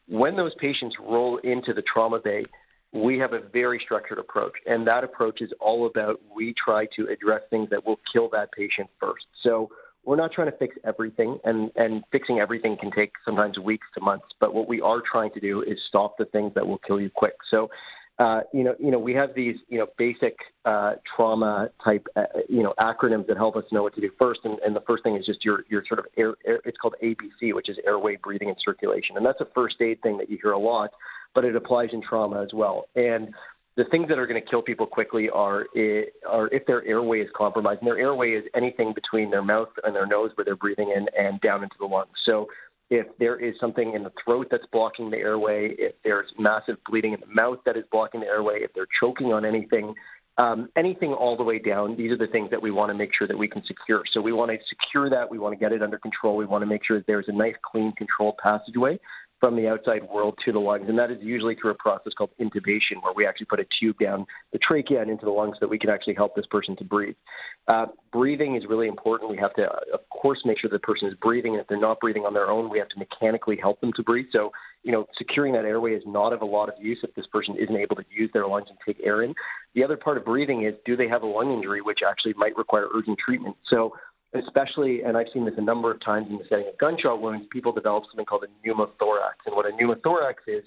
when 0.07 0.35
those 0.38 0.53
patients 0.59 0.95
roll 1.00 1.38
into 1.38 1.73
the 1.73 1.81
trauma 1.81 2.19
bay, 2.19 2.45
we 2.91 3.19
have 3.19 3.33
a 3.33 3.39
very 3.39 3.79
structured 3.83 4.19
approach, 4.19 4.53
and 4.65 4.88
that 4.88 5.03
approach 5.03 5.41
is 5.41 5.51
all 5.59 5.85
about 5.85 6.19
we 6.33 6.53
try 6.53 6.88
to 6.95 7.07
address 7.07 7.41
things 7.50 7.69
that 7.69 7.85
will 7.85 8.00
kill 8.11 8.29
that 8.29 8.51
patient 8.53 8.89
first. 9.00 9.25
So 9.44 9.69
we're 10.06 10.15
not 10.15 10.31
trying 10.31 10.50
to 10.50 10.57
fix 10.57 10.75
everything, 10.85 11.39
and, 11.44 11.71
and 11.75 12.03
fixing 12.11 12.39
everything 12.39 12.77
can 12.77 12.89
take 12.89 13.11
sometimes 13.25 13.59
weeks 13.59 13.85
to 13.95 14.01
months. 14.01 14.25
But 14.39 14.56
what 14.56 14.67
we 14.67 14.81
are 14.81 15.01
trying 15.01 15.31
to 15.33 15.39
do 15.39 15.61
is 15.61 15.77
stop 15.88 16.17
the 16.17 16.25
things 16.25 16.53
that 16.56 16.65
will 16.65 16.79
kill 16.79 17.00
you 17.00 17.09
quick. 17.09 17.35
So, 17.51 17.69
uh, 18.19 18.42
you 18.54 18.66
know, 18.66 18.75
you 18.80 18.92
know, 18.92 19.00
we 19.00 19.13
have 19.13 19.33
these, 19.33 19.56
you 19.69 19.77
know, 19.80 19.88
basic 19.98 20.36
uh, 20.66 20.95
trauma 21.16 21.69
type, 21.88 22.06
uh, 22.18 22.24
you 22.50 22.62
know, 22.62 22.74
acronyms 22.81 23.25
that 23.27 23.38
help 23.38 23.56
us 23.56 23.63
know 23.71 23.81
what 23.81 23.95
to 23.95 24.01
do 24.01 24.10
first. 24.21 24.42
And, 24.44 24.60
and 24.60 24.75
the 24.75 24.81
first 24.81 25.04
thing 25.04 25.16
is 25.16 25.25
just 25.25 25.45
your, 25.45 25.63
your 25.69 25.83
sort 25.88 26.00
of 26.00 26.06
air, 26.18 26.33
air, 26.45 26.60
it's 26.66 26.77
called 26.77 26.95
ABC, 27.01 27.54
which 27.54 27.69
is 27.69 27.77
airway, 27.86 28.18
breathing, 28.18 28.50
and 28.50 28.57
circulation. 28.63 29.16
And 29.16 29.25
that's 29.25 29.39
a 29.39 29.48
first 29.56 29.77
aid 29.81 30.01
thing 30.01 30.18
that 30.18 30.30
you 30.30 30.38
hear 30.42 30.51
a 30.51 30.60
lot, 30.60 30.92
but 31.33 31.45
it 31.45 31.56
applies 31.56 31.89
in 31.94 32.01
trauma 32.01 32.44
as 32.44 32.50
well. 32.54 32.89
And 32.95 33.33
the 33.77 33.86
things 33.86 34.10
that 34.10 34.19
are 34.19 34.27
going 34.27 34.42
to 34.42 34.50
kill 34.50 34.62
people 34.62 34.86
quickly 34.86 35.30
are 35.30 35.68
are 36.30 36.50
if 36.50 36.66
their 36.66 36.86
airway 36.86 37.21
is 37.21 37.30
compromised. 37.33 37.80
And 37.80 37.88
their 37.88 37.98
airway 37.98 38.31
is 38.31 38.44
anything 38.54 38.94
between 38.94 39.31
their 39.31 39.44
mouth 39.44 39.69
and 39.86 39.95
their 39.95 40.06
nose 40.06 40.31
where 40.36 40.44
they're 40.44 40.57
breathing 40.57 40.94
in 40.94 41.07
and 41.18 41.39
down 41.39 41.63
into 41.63 41.77
the 41.80 41.86
lungs. 41.86 42.10
So 42.25 42.48
if 42.89 43.07
there 43.19 43.39
is 43.39 43.56
something 43.59 43.94
in 43.94 44.03
the 44.03 44.12
throat 44.24 44.47
that's 44.50 44.65
blocking 44.71 45.09
the 45.09 45.18
airway, 45.18 45.75
if 45.77 45.94
there's 46.03 46.27
massive 46.38 46.77
bleeding 46.89 47.13
in 47.13 47.19
the 47.19 47.27
mouth 47.27 47.59
that 47.65 47.77
is 47.77 47.83
blocking 47.91 48.21
the 48.21 48.27
airway, 48.27 48.59
if 48.62 48.71
they're 48.74 48.88
choking 49.00 49.31
on 49.31 49.45
anything, 49.45 49.94
um, 50.38 50.69
anything 50.75 51.13
all 51.13 51.38
the 51.38 51.44
way 51.44 51.59
down, 51.59 51.95
these 51.95 52.12
are 52.12 52.18
the 52.18 52.27
things 52.27 52.50
that 52.50 52.62
we 52.62 52.71
want 52.71 52.89
to 52.89 52.95
make 52.95 53.12
sure 53.18 53.27
that 53.27 53.38
we 53.38 53.47
can 53.47 53.63
secure. 53.65 54.03
So 54.12 54.21
we 54.21 54.31
want 54.31 54.51
to 54.51 54.57
secure 54.68 55.09
that. 55.09 55.30
We 55.30 55.38
want 55.38 55.53
to 55.53 55.59
get 55.59 55.71
it 55.71 55.83
under 55.83 56.00
control. 56.00 56.36
We 56.36 56.45
want 56.45 56.62
to 56.63 56.65
make 56.65 56.83
sure 56.83 56.97
that 56.97 57.07
there's 57.07 57.27
a 57.27 57.33
nice, 57.33 57.56
clean, 57.71 57.94
controlled 57.97 58.36
passageway 58.41 59.00
from 59.39 59.56
the 59.56 59.68
outside 59.68 60.03
world 60.03 60.38
to 60.45 60.51
the 60.51 60.59
lungs. 60.59 60.86
And 60.89 61.00
that 61.00 61.12
is 61.12 61.18
usually 61.21 61.56
through 61.56 61.71
a 61.71 61.75
process 61.75 62.13
called 62.18 62.31
intubation, 62.39 63.01
where 63.01 63.13
we 63.15 63.25
actually 63.25 63.45
put 63.45 63.59
a 63.59 63.65
tube 63.80 63.97
down 64.00 64.25
the 64.51 64.59
trachea 64.59 65.01
and 65.01 65.09
into 65.09 65.25
the 65.25 65.31
lungs 65.31 65.56
so 65.56 65.59
that 65.62 65.69
we 65.69 65.80
can 65.80 65.89
actually 65.89 66.15
help 66.15 66.36
this 66.36 66.45
person 66.47 66.75
to 66.77 66.83
breathe. 66.83 67.15
Uh, 67.68 67.86
breathing 68.12 68.56
is 68.56 68.63
really 68.68 68.88
important. 68.88 69.31
We 69.31 69.38
have 69.38 69.53
to, 69.53 69.63
of 69.94 70.01
course, 70.09 70.39
make 70.44 70.59
sure 70.59 70.69
the 70.69 70.80
person 70.80 71.07
is 71.07 71.13
breathing. 71.21 71.53
And 71.53 71.62
if 71.62 71.68
they're 71.68 71.80
not 71.80 72.00
breathing 72.00 72.25
on 72.25 72.33
their 72.33 72.50
own, 72.50 72.69
we 72.69 72.80
have 72.80 72.89
to 72.89 73.00
mechanically 73.00 73.57
help 73.57 73.80
them 73.80 73.94
to 73.94 74.03
breathe. 74.03 74.27
So, 74.31 74.51
you 74.83 74.91
know, 74.91 75.06
securing 75.18 75.53
that 75.53 75.65
airway 75.65 75.94
is 75.94 76.03
not 76.06 76.33
of 76.33 76.42
a 76.42 76.45
lot 76.45 76.69
of 76.69 76.75
use 76.80 77.00
if 77.03 77.13
this 77.15 77.27
person 77.27 77.56
isn't 77.57 77.75
able 77.75 77.95
to 77.95 78.03
use 78.09 78.30
their 78.33 78.47
lungs 78.47 78.68
and 78.69 78.77
take 78.85 79.06
air 79.06 79.24
in. 79.24 79.33
The 79.75 79.83
other 79.83 79.97
part 79.97 80.18
of 80.18 80.25
breathing 80.25 80.65
is 80.65 80.74
do 80.85 80.97
they 80.97 81.07
have 81.07 81.24
a 81.24 81.27
lung 81.27 81.53
injury, 81.53 81.81
which 81.81 82.00
actually 82.07 82.33
might 82.33 82.57
require 82.57 82.88
urgent 82.94 83.19
treatment? 83.19 83.56
So, 83.69 83.94
especially, 84.33 85.03
and 85.03 85.17
I've 85.17 85.27
seen 85.33 85.45
this 85.45 85.55
a 85.57 85.61
number 85.61 85.91
of 85.91 85.99
times 86.01 86.27
in 86.29 86.37
the 86.37 86.43
setting 86.49 86.67
of 86.67 86.77
gunshot 86.77 87.21
wounds, 87.21 87.47
people 87.51 87.71
develop 87.71 88.03
something 88.05 88.25
called 88.25 88.43
a 88.43 88.67
pneumothorax. 88.67 89.45
And 89.45 89.55
what 89.55 89.65
a 89.65 89.71
pneumothorax 89.71 90.35
is, 90.47 90.63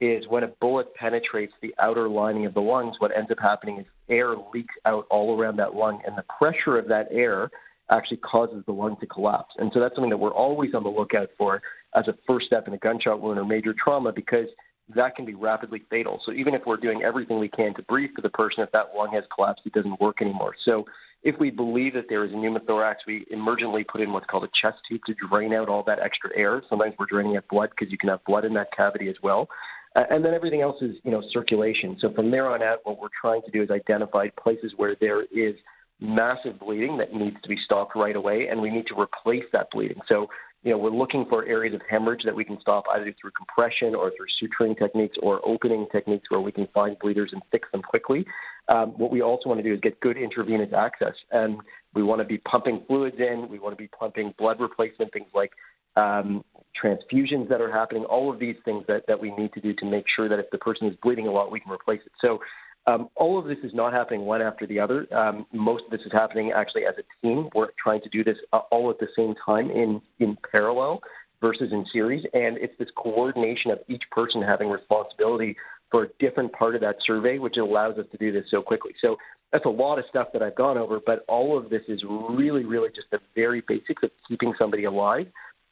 is 0.00 0.24
when 0.28 0.44
a 0.44 0.48
bullet 0.48 0.94
penetrates 0.94 1.52
the 1.60 1.74
outer 1.78 2.08
lining 2.08 2.46
of 2.46 2.54
the 2.54 2.60
lungs, 2.60 2.96
what 2.98 3.16
ends 3.16 3.30
up 3.30 3.38
happening 3.40 3.78
is 3.78 3.86
air 4.08 4.34
leaks 4.52 4.74
out 4.84 5.06
all 5.10 5.38
around 5.38 5.56
that 5.56 5.74
lung, 5.74 6.00
and 6.06 6.16
the 6.16 6.24
pressure 6.38 6.78
of 6.78 6.88
that 6.88 7.08
air 7.10 7.50
actually 7.90 8.18
causes 8.18 8.62
the 8.66 8.72
lung 8.72 8.96
to 9.00 9.06
collapse. 9.06 9.54
And 9.58 9.70
so 9.72 9.80
that's 9.80 9.94
something 9.94 10.10
that 10.10 10.18
we're 10.18 10.34
always 10.34 10.74
on 10.74 10.82
the 10.82 10.90
lookout 10.90 11.30
for 11.38 11.62
as 11.94 12.06
a 12.06 12.14
first 12.26 12.46
step 12.46 12.68
in 12.68 12.74
a 12.74 12.78
gunshot 12.78 13.20
wound 13.20 13.38
or 13.38 13.44
major 13.44 13.74
trauma 13.74 14.12
because 14.12 14.46
that 14.94 15.16
can 15.16 15.24
be 15.24 15.34
rapidly 15.34 15.82
fatal. 15.90 16.20
So 16.24 16.32
even 16.32 16.54
if 16.54 16.62
we're 16.66 16.76
doing 16.76 17.02
everything 17.02 17.38
we 17.38 17.48
can 17.48 17.74
to 17.74 17.82
breathe 17.82 18.10
for 18.14 18.22
the 18.22 18.30
person, 18.30 18.62
if 18.62 18.70
that 18.72 18.92
lung 18.94 19.12
has 19.12 19.24
collapsed, 19.34 19.62
it 19.64 19.72
doesn't 19.72 20.00
work 20.00 20.20
anymore. 20.20 20.54
So 20.64 20.84
if 21.22 21.34
we 21.40 21.50
believe 21.50 21.94
that 21.94 22.04
there 22.08 22.24
is 22.24 22.32
a 22.32 22.34
pneumothorax, 22.34 22.96
we 23.06 23.26
emergently 23.32 23.86
put 23.86 24.00
in 24.00 24.12
what's 24.12 24.26
called 24.26 24.44
a 24.44 24.50
chest 24.62 24.78
tube 24.88 25.00
to 25.06 25.14
drain 25.28 25.52
out 25.52 25.68
all 25.68 25.82
that 25.84 25.98
extra 25.98 26.30
air. 26.36 26.62
Sometimes 26.68 26.94
we're 26.98 27.06
draining 27.06 27.36
out 27.36 27.44
blood 27.50 27.70
because 27.70 27.90
you 27.90 27.98
can 27.98 28.08
have 28.08 28.24
blood 28.24 28.44
in 28.44 28.54
that 28.54 28.68
cavity 28.76 29.08
as 29.08 29.16
well. 29.22 29.48
Uh, 29.96 30.04
and 30.10 30.24
then 30.24 30.32
everything 30.34 30.60
else 30.60 30.80
is, 30.80 30.96
you 31.02 31.10
know, 31.10 31.22
circulation. 31.32 31.96
So 32.00 32.12
from 32.12 32.30
there 32.30 32.48
on 32.48 32.62
out, 32.62 32.80
what 32.84 33.00
we're 33.00 33.08
trying 33.20 33.42
to 33.42 33.50
do 33.50 33.62
is 33.62 33.70
identify 33.70 34.28
places 34.40 34.72
where 34.76 34.96
there 35.00 35.22
is 35.24 35.56
massive 36.00 36.60
bleeding 36.60 36.98
that 36.98 37.12
needs 37.12 37.36
to 37.42 37.48
be 37.48 37.58
stopped 37.64 37.96
right 37.96 38.14
away, 38.14 38.46
and 38.48 38.60
we 38.60 38.70
need 38.70 38.86
to 38.86 39.00
replace 39.00 39.44
that 39.52 39.68
bleeding. 39.72 39.98
So 40.08 40.28
you 40.64 40.72
know, 40.72 40.78
we're 40.78 40.90
looking 40.90 41.24
for 41.28 41.44
areas 41.46 41.74
of 41.74 41.80
hemorrhage 41.88 42.22
that 42.24 42.34
we 42.34 42.44
can 42.44 42.60
stop 42.60 42.84
either 42.94 43.14
through 43.20 43.30
compression 43.30 43.94
or 43.94 44.10
through 44.10 44.26
suturing 44.42 44.76
techniques 44.76 45.16
or 45.22 45.40
opening 45.46 45.86
techniques 45.92 46.26
where 46.30 46.40
we 46.40 46.50
can 46.50 46.66
find 46.74 46.98
bleeders 46.98 47.30
and 47.32 47.42
fix 47.50 47.68
them 47.70 47.82
quickly. 47.82 48.26
Um, 48.68 48.90
what 48.98 49.10
we 49.10 49.22
also 49.22 49.48
want 49.48 49.58
to 49.60 49.64
do 49.64 49.74
is 49.74 49.80
get 49.80 49.98
good 50.00 50.16
intravenous 50.16 50.72
access, 50.76 51.14
and 51.30 51.58
we 51.94 52.02
want 52.02 52.20
to 52.20 52.24
be 52.24 52.38
pumping 52.38 52.82
fluids 52.86 53.16
in. 53.18 53.48
We 53.48 53.58
want 53.58 53.72
to 53.72 53.82
be 53.82 53.88
pumping 53.88 54.34
blood 54.38 54.60
replacement, 54.60 55.12
things 55.12 55.28
like 55.34 55.52
um, 55.96 56.44
transfusions 56.80 57.48
that 57.48 57.60
are 57.60 57.72
happening. 57.72 58.04
All 58.04 58.32
of 58.32 58.38
these 58.38 58.56
things 58.64 58.84
that, 58.88 59.04
that 59.08 59.20
we 59.20 59.34
need 59.36 59.52
to 59.54 59.60
do 59.60 59.72
to 59.74 59.86
make 59.86 60.04
sure 60.14 60.28
that 60.28 60.38
if 60.38 60.50
the 60.50 60.58
person 60.58 60.86
is 60.86 60.96
bleeding 61.02 61.26
a 61.26 61.32
lot, 61.32 61.50
we 61.50 61.60
can 61.60 61.72
replace 61.72 62.00
it. 62.04 62.12
So 62.20 62.40
um, 62.86 63.08
all 63.16 63.38
of 63.38 63.46
this 63.46 63.58
is 63.62 63.72
not 63.74 63.92
happening 63.92 64.22
one 64.22 64.42
after 64.42 64.66
the 64.66 64.80
other. 64.80 65.06
Um, 65.14 65.46
most 65.52 65.84
of 65.84 65.90
this 65.90 66.00
is 66.06 66.12
happening 66.12 66.52
actually 66.52 66.86
as 66.86 66.94
a 66.98 67.26
team. 67.26 67.48
We're 67.54 67.68
trying 67.82 68.00
to 68.02 68.08
do 68.08 68.24
this 68.24 68.36
uh, 68.52 68.60
all 68.70 68.90
at 68.90 68.98
the 68.98 69.08
same 69.16 69.34
time 69.44 69.70
in, 69.70 70.00
in 70.20 70.38
parallel 70.54 71.00
versus 71.40 71.70
in 71.72 71.84
series. 71.92 72.24
And 72.32 72.56
it's 72.58 72.72
this 72.78 72.88
coordination 72.96 73.70
of 73.70 73.80
each 73.88 74.04
person 74.10 74.42
having 74.42 74.70
responsibility 74.70 75.56
for 75.90 76.04
a 76.04 76.08
different 76.18 76.52
part 76.52 76.74
of 76.74 76.80
that 76.82 76.96
survey, 77.06 77.38
which 77.38 77.56
allows 77.56 77.98
us 77.98 78.06
to 78.12 78.18
do 78.18 78.32
this 78.32 78.44
so 78.50 78.62
quickly. 78.62 78.92
So 79.00 79.16
that's 79.52 79.64
a 79.64 79.70
lot 79.70 79.98
of 79.98 80.04
stuff 80.10 80.28
that 80.32 80.42
I've 80.42 80.56
gone 80.56 80.76
over, 80.76 81.00
but 81.04 81.24
all 81.28 81.56
of 81.56 81.70
this 81.70 81.82
is 81.88 82.02
really, 82.06 82.64
really 82.64 82.90
just 82.94 83.10
the 83.10 83.18
very 83.34 83.62
basics 83.66 84.02
of 84.02 84.10
keeping 84.28 84.52
somebody 84.58 84.84
alive 84.84 85.26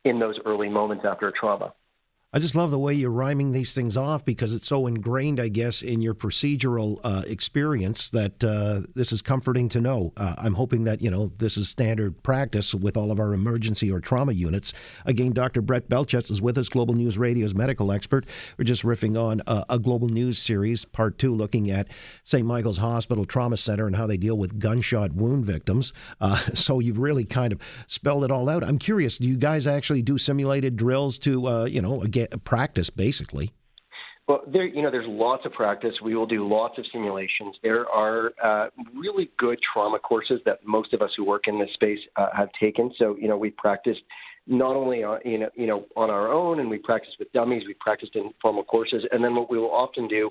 in 0.05 0.19
those 0.19 0.39
early 0.47 0.69
moments 0.69 1.05
after 1.07 1.29
a 1.29 1.33
trauma. 1.33 1.75
I 2.37 2.39
just 2.39 2.55
love 2.55 2.71
the 2.71 2.79
way 2.79 2.93
you're 2.93 3.09
rhyming 3.09 3.53
these 3.53 3.73
things 3.73 3.97
off 3.97 4.23
because 4.23 4.53
it's 4.53 4.67
so 4.67 4.87
ingrained, 4.87 5.41
I 5.41 5.49
guess, 5.49 5.81
in 5.81 6.03
your 6.03 6.13
procedural 6.13 7.01
uh, 7.03 7.23
experience 7.27 8.11
that 8.11 8.45
uh, 8.45 8.83
this 8.95 9.11
is 9.11 9.23
comforting 9.23 9.71
to 9.71 9.81
know. 9.81 10.13
Uh, 10.19 10.35
I'm 10.37 10.53
hoping 10.53 10.85
that, 10.85 11.01
you 11.01 11.11
know, 11.11 11.33
this 11.39 11.57
is 11.57 11.71
standard 11.71 12.23
practice 12.23 12.75
with 12.75 12.95
all 12.95 13.11
of 13.11 13.19
our 13.19 13.33
emergency 13.33 13.91
or 13.91 14.01
trauma 14.01 14.33
units. 14.33 14.75
Again, 15.07 15.33
Dr. 15.33 15.63
Brett 15.63 15.89
Belchetz 15.89 16.31
is 16.31 16.43
with 16.43 16.59
us, 16.59 16.69
Global 16.69 16.93
News 16.93 17.17
Radio's 17.17 17.55
medical 17.55 17.91
expert. 17.91 18.27
We're 18.59 18.67
just 18.67 18.83
riffing 18.83 19.19
on 19.19 19.41
a, 19.47 19.65
a 19.71 19.79
Global 19.79 20.11
News 20.11 20.39
series, 20.39 20.85
part 20.85 21.17
two, 21.17 21.35
looking 21.35 21.71
at 21.71 21.89
St. 22.23 22.47
Michael's 22.47 22.77
Hospital 22.77 23.25
Trauma 23.25 23.57
Center 23.57 23.87
and 23.87 23.97
how 23.97 24.07
they 24.07 24.19
deal 24.19 24.37
with 24.37 24.59
gunshot 24.59 25.15
wound 25.15 25.47
victims. 25.47 25.95
Uh, 26.21 26.37
so 26.53 26.81
you've 26.81 26.99
really 26.99 27.25
kind 27.25 27.55
of 27.55 27.63
spelled 27.87 28.25
it 28.25 28.31
all 28.31 28.51
out. 28.51 28.63
I'm 28.63 28.79
curious, 28.79 29.17
do 29.17 29.27
you 29.27 29.39
guys 29.39 29.67
actually 29.67 30.03
do 30.03 30.19
simulated 30.19 30.77
drills 30.77 31.19
to, 31.21 31.49
uh, 31.49 31.65
you 31.65 31.81
know, 31.81 32.03
again, 32.03 32.26
practice 32.45 32.91
basically. 32.91 33.53
Well, 34.29 34.43
there, 34.49 34.67
you 34.67 34.83
know, 34.83 34.91
there's 34.91 35.07
lots 35.09 35.47
of 35.47 35.53
practice. 35.53 35.95
We 36.03 36.17
will 36.17 36.27
do 36.27 36.49
lots 36.49 36.79
of 36.79 36.85
simulations. 36.93 37.55
There 37.63 37.89
are 37.89 38.33
uh, 38.43 38.71
really 38.93 39.31
good 39.39 39.59
trauma 39.73 40.01
courses 40.01 40.41
that 40.47 40.67
most 40.67 40.93
of 40.93 41.01
us 41.01 41.11
who 41.17 41.25
work 41.25 41.47
in 41.47 41.61
this 41.61 41.73
space 41.75 42.01
uh, 42.17 42.27
have 42.37 42.49
taken. 42.59 42.93
So, 42.99 43.17
you 43.17 43.29
know, 43.29 43.37
we've 43.37 43.57
practiced 43.57 44.01
not 44.49 44.75
only 44.75 45.05
on, 45.05 45.21
you 45.25 45.39
know, 45.39 45.51
you 45.55 45.69
know, 45.69 45.87
on 45.97 46.11
our 46.11 46.33
own, 46.33 46.59
and 46.59 46.69
we 46.69 46.79
practiced 46.79 47.17
with 47.21 47.33
dummies. 47.33 47.63
We 47.69 47.75
practiced 47.75 48.17
in 48.17 48.33
formal 48.43 48.65
courses, 48.65 49.05
and 49.13 49.23
then 49.23 49.37
what 49.37 49.49
we 49.49 49.59
will 49.59 49.73
often 49.73 50.09
do 50.09 50.29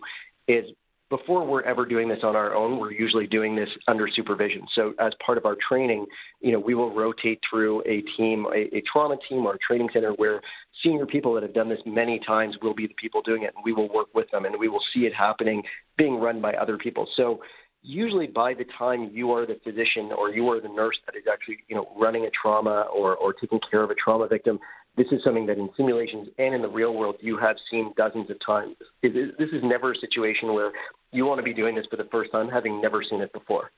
is 0.49 0.65
before 1.09 1.45
we're 1.45 1.61
ever 1.61 1.85
doing 1.85 2.09
this 2.09 2.19
on 2.23 2.35
our 2.35 2.55
own, 2.55 2.79
we're 2.79 2.91
usually 2.91 3.27
doing 3.27 3.55
this 3.55 3.69
under 3.87 4.07
supervision. 4.07 4.61
So 4.73 4.93
as 4.99 5.13
part 5.23 5.37
of 5.37 5.45
our 5.45 5.55
training, 5.67 6.05
you 6.41 6.51
know, 6.51 6.59
we 6.59 6.73
will 6.73 6.93
rotate 6.93 7.39
through 7.47 7.81
a 7.81 8.01
team, 8.17 8.47
a, 8.53 8.75
a, 8.75 8.81
trauma 8.91 9.15
team 9.29 9.45
or 9.45 9.53
a 9.53 9.57
training 9.59 9.89
center 9.93 10.11
where 10.13 10.41
senior 10.83 11.05
people 11.05 11.33
that 11.35 11.43
have 11.43 11.53
done 11.53 11.69
this 11.69 11.79
many 11.85 12.19
times 12.25 12.55
will 12.61 12.73
be 12.73 12.87
the 12.87 12.93
people 12.95 13.21
doing 13.21 13.43
it 13.43 13.53
and 13.55 13.63
we 13.63 13.71
will 13.71 13.91
work 13.93 14.07
with 14.15 14.29
them 14.31 14.45
and 14.45 14.55
we 14.59 14.67
will 14.67 14.83
see 14.93 15.01
it 15.01 15.13
happening 15.13 15.61
being 15.97 16.15
run 16.15 16.41
by 16.41 16.53
other 16.53 16.77
people. 16.77 17.07
So 17.15 17.39
usually 17.83 18.25
by 18.25 18.55
the 18.55 18.65
time 18.77 19.11
you 19.13 19.31
are 19.31 19.45
the 19.45 19.59
physician 19.63 20.11
or 20.17 20.31
you 20.31 20.49
are 20.49 20.59
the 20.59 20.69
nurse 20.69 20.97
that 21.05 21.15
is 21.15 21.23
actually 21.31 21.57
you 21.67 21.75
know 21.75 21.87
running 21.95 22.25
a 22.25 22.29
trauma 22.31 22.87
or, 22.93 23.15
or 23.15 23.31
taking 23.33 23.59
care 23.69 23.83
of 23.83 23.91
a 23.91 23.95
trauma 23.95 24.27
victim, 24.27 24.59
this 24.97 25.07
is 25.11 25.23
something 25.23 25.45
that 25.47 25.57
in 25.57 25.69
simulations 25.75 26.29
and 26.37 26.53
in 26.55 26.61
the 26.61 26.69
real 26.69 26.93
world 26.93 27.15
you 27.19 27.37
have 27.37 27.57
seen 27.69 27.93
dozens 27.97 28.29
of 28.29 28.37
times. 28.45 28.75
This 29.01 29.13
is 29.13 29.63
never 29.63 29.91
a 29.91 29.95
situation 29.95 30.53
where 30.53 30.71
you 31.11 31.25
want 31.25 31.39
to 31.39 31.43
be 31.43 31.53
doing 31.53 31.75
this 31.75 31.85
for 31.89 31.97
the 31.97 32.07
first 32.11 32.31
time, 32.31 32.49
having 32.49 32.81
never 32.81 33.03
seen 33.03 33.21
it 33.21 33.31
before. 33.33 33.71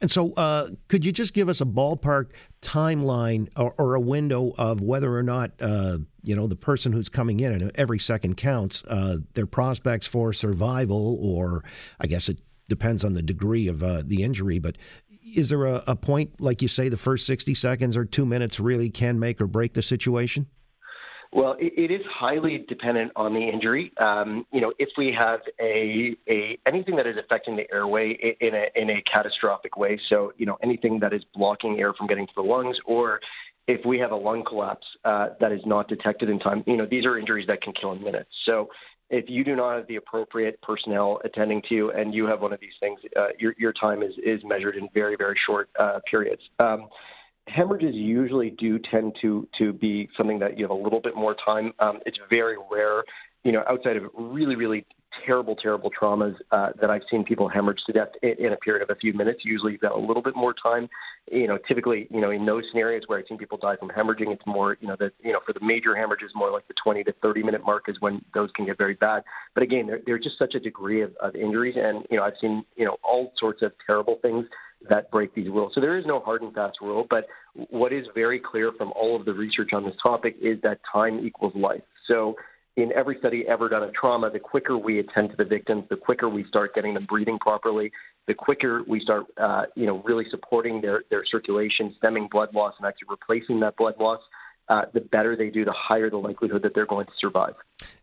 And 0.00 0.10
so, 0.10 0.32
uh, 0.32 0.70
could 0.88 1.04
you 1.04 1.12
just 1.12 1.32
give 1.32 1.48
us 1.48 1.60
a 1.60 1.64
ballpark 1.64 2.32
timeline 2.60 3.48
or, 3.56 3.74
or 3.78 3.94
a 3.94 4.00
window 4.00 4.52
of 4.58 4.80
whether 4.80 5.16
or 5.16 5.22
not 5.22 5.52
uh, 5.60 5.98
you 6.22 6.34
know 6.34 6.46
the 6.46 6.56
person 6.56 6.92
who's 6.92 7.08
coming 7.08 7.40
in 7.40 7.52
and 7.52 7.70
every 7.76 7.98
second 7.98 8.36
counts, 8.36 8.84
uh, 8.88 9.18
their 9.34 9.46
prospects 9.46 10.06
for 10.06 10.32
survival, 10.32 11.18
or 11.20 11.62
I 12.00 12.06
guess 12.06 12.28
it 12.28 12.38
depends 12.68 13.04
on 13.04 13.14
the 13.14 13.22
degree 13.22 13.68
of 13.68 13.82
uh, 13.82 14.02
the 14.04 14.22
injury, 14.22 14.58
but 14.58 14.76
is 15.24 15.48
there 15.48 15.66
a, 15.66 15.82
a 15.86 15.96
point, 15.96 16.40
like 16.40 16.62
you 16.62 16.68
say, 16.68 16.88
the 16.88 16.96
first 16.96 17.26
60 17.26 17.54
seconds 17.54 17.96
or 17.96 18.04
two 18.04 18.26
minutes 18.26 18.60
really 18.60 18.90
can 18.90 19.18
make 19.18 19.40
or 19.40 19.46
break 19.46 19.74
the 19.74 19.82
situation? 19.82 20.46
Well, 21.32 21.56
it, 21.58 21.72
it 21.76 21.92
is 21.92 22.02
highly 22.08 22.64
dependent 22.68 23.10
on 23.16 23.34
the 23.34 23.40
injury. 23.40 23.92
Um, 23.98 24.46
you 24.52 24.60
know, 24.60 24.72
if 24.78 24.90
we 24.96 25.12
have 25.18 25.40
a, 25.60 26.16
a 26.28 26.56
anything 26.64 26.94
that 26.94 27.08
is 27.08 27.16
affecting 27.16 27.56
the 27.56 27.64
airway 27.72 28.36
in 28.40 28.54
a 28.54 28.66
in 28.80 28.90
a 28.90 29.02
catastrophic 29.12 29.76
way, 29.76 29.98
so 30.08 30.32
you 30.36 30.46
know 30.46 30.56
anything 30.62 31.00
that 31.00 31.12
is 31.12 31.22
blocking 31.34 31.80
air 31.80 31.92
from 31.92 32.06
getting 32.06 32.28
to 32.28 32.32
the 32.36 32.42
lungs, 32.42 32.76
or 32.86 33.18
if 33.66 33.84
we 33.84 33.98
have 33.98 34.12
a 34.12 34.16
lung 34.16 34.44
collapse 34.46 34.86
uh, 35.04 35.30
that 35.40 35.50
is 35.50 35.60
not 35.66 35.88
detected 35.88 36.30
in 36.30 36.38
time, 36.38 36.62
you 36.68 36.76
know 36.76 36.86
these 36.88 37.04
are 37.04 37.18
injuries 37.18 37.48
that 37.48 37.62
can 37.62 37.72
kill 37.72 37.90
in 37.90 38.04
minutes. 38.04 38.30
So 38.46 38.68
if 39.10 39.26
you 39.28 39.44
do 39.44 39.54
not 39.54 39.76
have 39.76 39.86
the 39.86 39.96
appropriate 39.96 40.60
personnel 40.62 41.20
attending 41.24 41.62
to 41.68 41.74
you 41.74 41.90
and 41.92 42.14
you 42.14 42.26
have 42.26 42.40
one 42.40 42.52
of 42.52 42.60
these 42.60 42.72
things, 42.80 42.98
uh, 43.16 43.28
your, 43.38 43.54
your 43.58 43.72
time 43.72 44.02
is, 44.02 44.12
is 44.24 44.40
measured 44.44 44.76
in 44.76 44.88
very, 44.94 45.16
very 45.16 45.38
short 45.46 45.68
uh, 45.78 46.00
periods. 46.10 46.42
Um, 46.58 46.88
hemorrhages 47.46 47.94
usually 47.94 48.50
do 48.50 48.78
tend 48.78 49.14
to, 49.20 49.46
to 49.58 49.72
be 49.72 50.08
something 50.16 50.38
that 50.38 50.58
you 50.58 50.64
have 50.64 50.70
a 50.70 50.82
little 50.82 51.00
bit 51.00 51.14
more 51.14 51.36
time. 51.44 51.72
Um, 51.78 52.00
it's 52.06 52.18
very 52.30 52.56
rare, 52.72 53.04
you 53.44 53.52
know, 53.52 53.62
outside 53.68 53.96
of 53.96 54.04
really, 54.14 54.56
really 54.56 54.86
terrible, 55.26 55.56
terrible 55.56 55.90
traumas 55.90 56.34
uh, 56.52 56.70
that 56.80 56.90
I've 56.90 57.02
seen 57.10 57.24
people 57.24 57.48
hemorrhage 57.48 57.80
to 57.86 57.92
death 57.92 58.08
in, 58.22 58.34
in, 58.38 58.52
a 58.52 58.56
period 58.56 58.82
of 58.82 58.94
a 58.94 58.98
few 58.98 59.12
minutes. 59.12 59.40
Usually, 59.44 59.72
you've 59.72 59.80
got 59.80 59.92
a 59.92 59.98
little 59.98 60.22
bit 60.22 60.36
more 60.36 60.54
time. 60.54 60.88
You 61.30 61.46
know, 61.46 61.58
typically, 61.66 62.06
you 62.10 62.20
know, 62.20 62.30
in 62.30 62.44
those 62.44 62.64
scenarios 62.70 63.02
where 63.06 63.18
I've 63.18 63.24
seen 63.28 63.38
people 63.38 63.58
die 63.58 63.76
from 63.76 63.88
hemorrhaging, 63.88 64.32
it's 64.32 64.46
more, 64.46 64.76
you 64.80 64.88
know, 64.88 64.96
that 65.00 65.12
you 65.22 65.32
know, 65.32 65.40
for 65.46 65.52
the 65.52 65.64
major 65.64 65.96
hemorrhages, 65.96 66.30
more 66.34 66.50
like 66.50 66.66
the 66.68 66.74
20 66.82 67.04
to 67.04 67.12
30 67.22 67.42
minute 67.42 67.64
mark 67.64 67.84
is 67.88 67.96
when 68.00 68.24
those 68.34 68.50
can 68.54 68.66
get 68.66 68.78
very 68.78 68.94
bad. 68.94 69.22
But 69.54 69.62
again, 69.62 69.90
there's 70.06 70.24
just 70.24 70.38
such 70.38 70.54
a 70.54 70.60
degree 70.60 71.02
of, 71.02 71.14
of 71.20 71.34
injuries, 71.34 71.76
and 71.78 72.04
you 72.10 72.18
know, 72.18 72.24
I've 72.24 72.38
seen 72.40 72.64
you 72.76 72.84
know 72.84 72.96
all 73.02 73.32
sorts 73.38 73.62
of 73.62 73.72
terrible 73.86 74.18
things 74.22 74.46
that 74.90 75.10
break 75.10 75.34
these 75.34 75.48
rules. 75.48 75.72
So 75.74 75.80
there 75.80 75.98
is 75.98 76.04
no 76.06 76.20
hard 76.20 76.42
and 76.42 76.52
fast 76.52 76.78
rule, 76.80 77.06
but 77.08 77.26
what 77.54 77.92
is 77.92 78.06
very 78.14 78.38
clear 78.38 78.72
from 78.76 78.92
all 78.92 79.16
of 79.16 79.24
the 79.24 79.32
research 79.32 79.70
on 79.72 79.84
this 79.84 79.94
topic 80.04 80.36
is 80.42 80.60
that 80.62 80.80
time 80.92 81.24
equals 81.24 81.54
life. 81.54 81.82
So 82.06 82.36
in 82.76 82.92
every 82.92 83.16
study 83.18 83.44
ever 83.48 83.68
done 83.68 83.82
of 83.82 83.92
trauma, 83.94 84.30
the 84.30 84.40
quicker 84.40 84.76
we 84.76 84.98
attend 84.98 85.30
to 85.30 85.36
the 85.36 85.44
victims, 85.44 85.84
the 85.90 85.96
quicker 85.96 86.28
we 86.28 86.44
start 86.44 86.74
getting 86.74 86.94
them 86.94 87.06
breathing 87.06 87.38
properly, 87.38 87.92
the 88.26 88.34
quicker 88.34 88.82
we 88.88 89.00
start, 89.00 89.26
uh, 89.36 89.64
you 89.76 89.86
know, 89.86 90.02
really 90.04 90.24
supporting 90.30 90.80
their, 90.80 91.04
their 91.10 91.24
circulation, 91.24 91.94
stemming 91.98 92.28
blood 92.30 92.52
loss, 92.54 92.74
and 92.78 92.86
actually 92.86 93.08
replacing 93.10 93.60
that 93.60 93.76
blood 93.76 93.94
loss, 94.00 94.20
uh, 94.68 94.82
the 94.92 95.00
better 95.00 95.36
they 95.36 95.50
do, 95.50 95.64
the 95.64 95.74
higher 95.76 96.10
the 96.10 96.16
likelihood 96.16 96.62
that 96.62 96.74
they're 96.74 96.86
going 96.86 97.06
to 97.06 97.12
survive. 97.20 97.54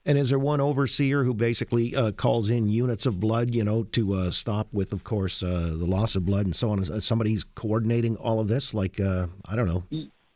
And 0.05 0.17
is 0.17 0.29
there 0.29 0.39
one 0.39 0.61
overseer 0.61 1.23
who 1.23 1.33
basically 1.33 1.95
uh, 1.95 2.11
calls 2.11 2.49
in 2.49 2.69
units 2.69 3.05
of 3.05 3.19
blood, 3.19 3.53
you 3.53 3.63
know, 3.63 3.83
to 3.83 4.13
uh, 4.13 4.31
stop 4.31 4.67
with, 4.71 4.93
of 4.93 5.03
course, 5.03 5.43
uh, 5.43 5.73
the 5.75 5.85
loss 5.85 6.15
of 6.15 6.25
blood 6.25 6.45
and 6.45 6.55
so 6.55 6.69
on? 6.69 6.79
Is 6.79 7.03
Somebody's 7.03 7.43
coordinating 7.55 8.15
all 8.15 8.39
of 8.39 8.47
this, 8.47 8.73
like 8.73 8.99
uh, 8.99 9.27
I 9.45 9.55
don't 9.55 9.67
know. 9.67 9.83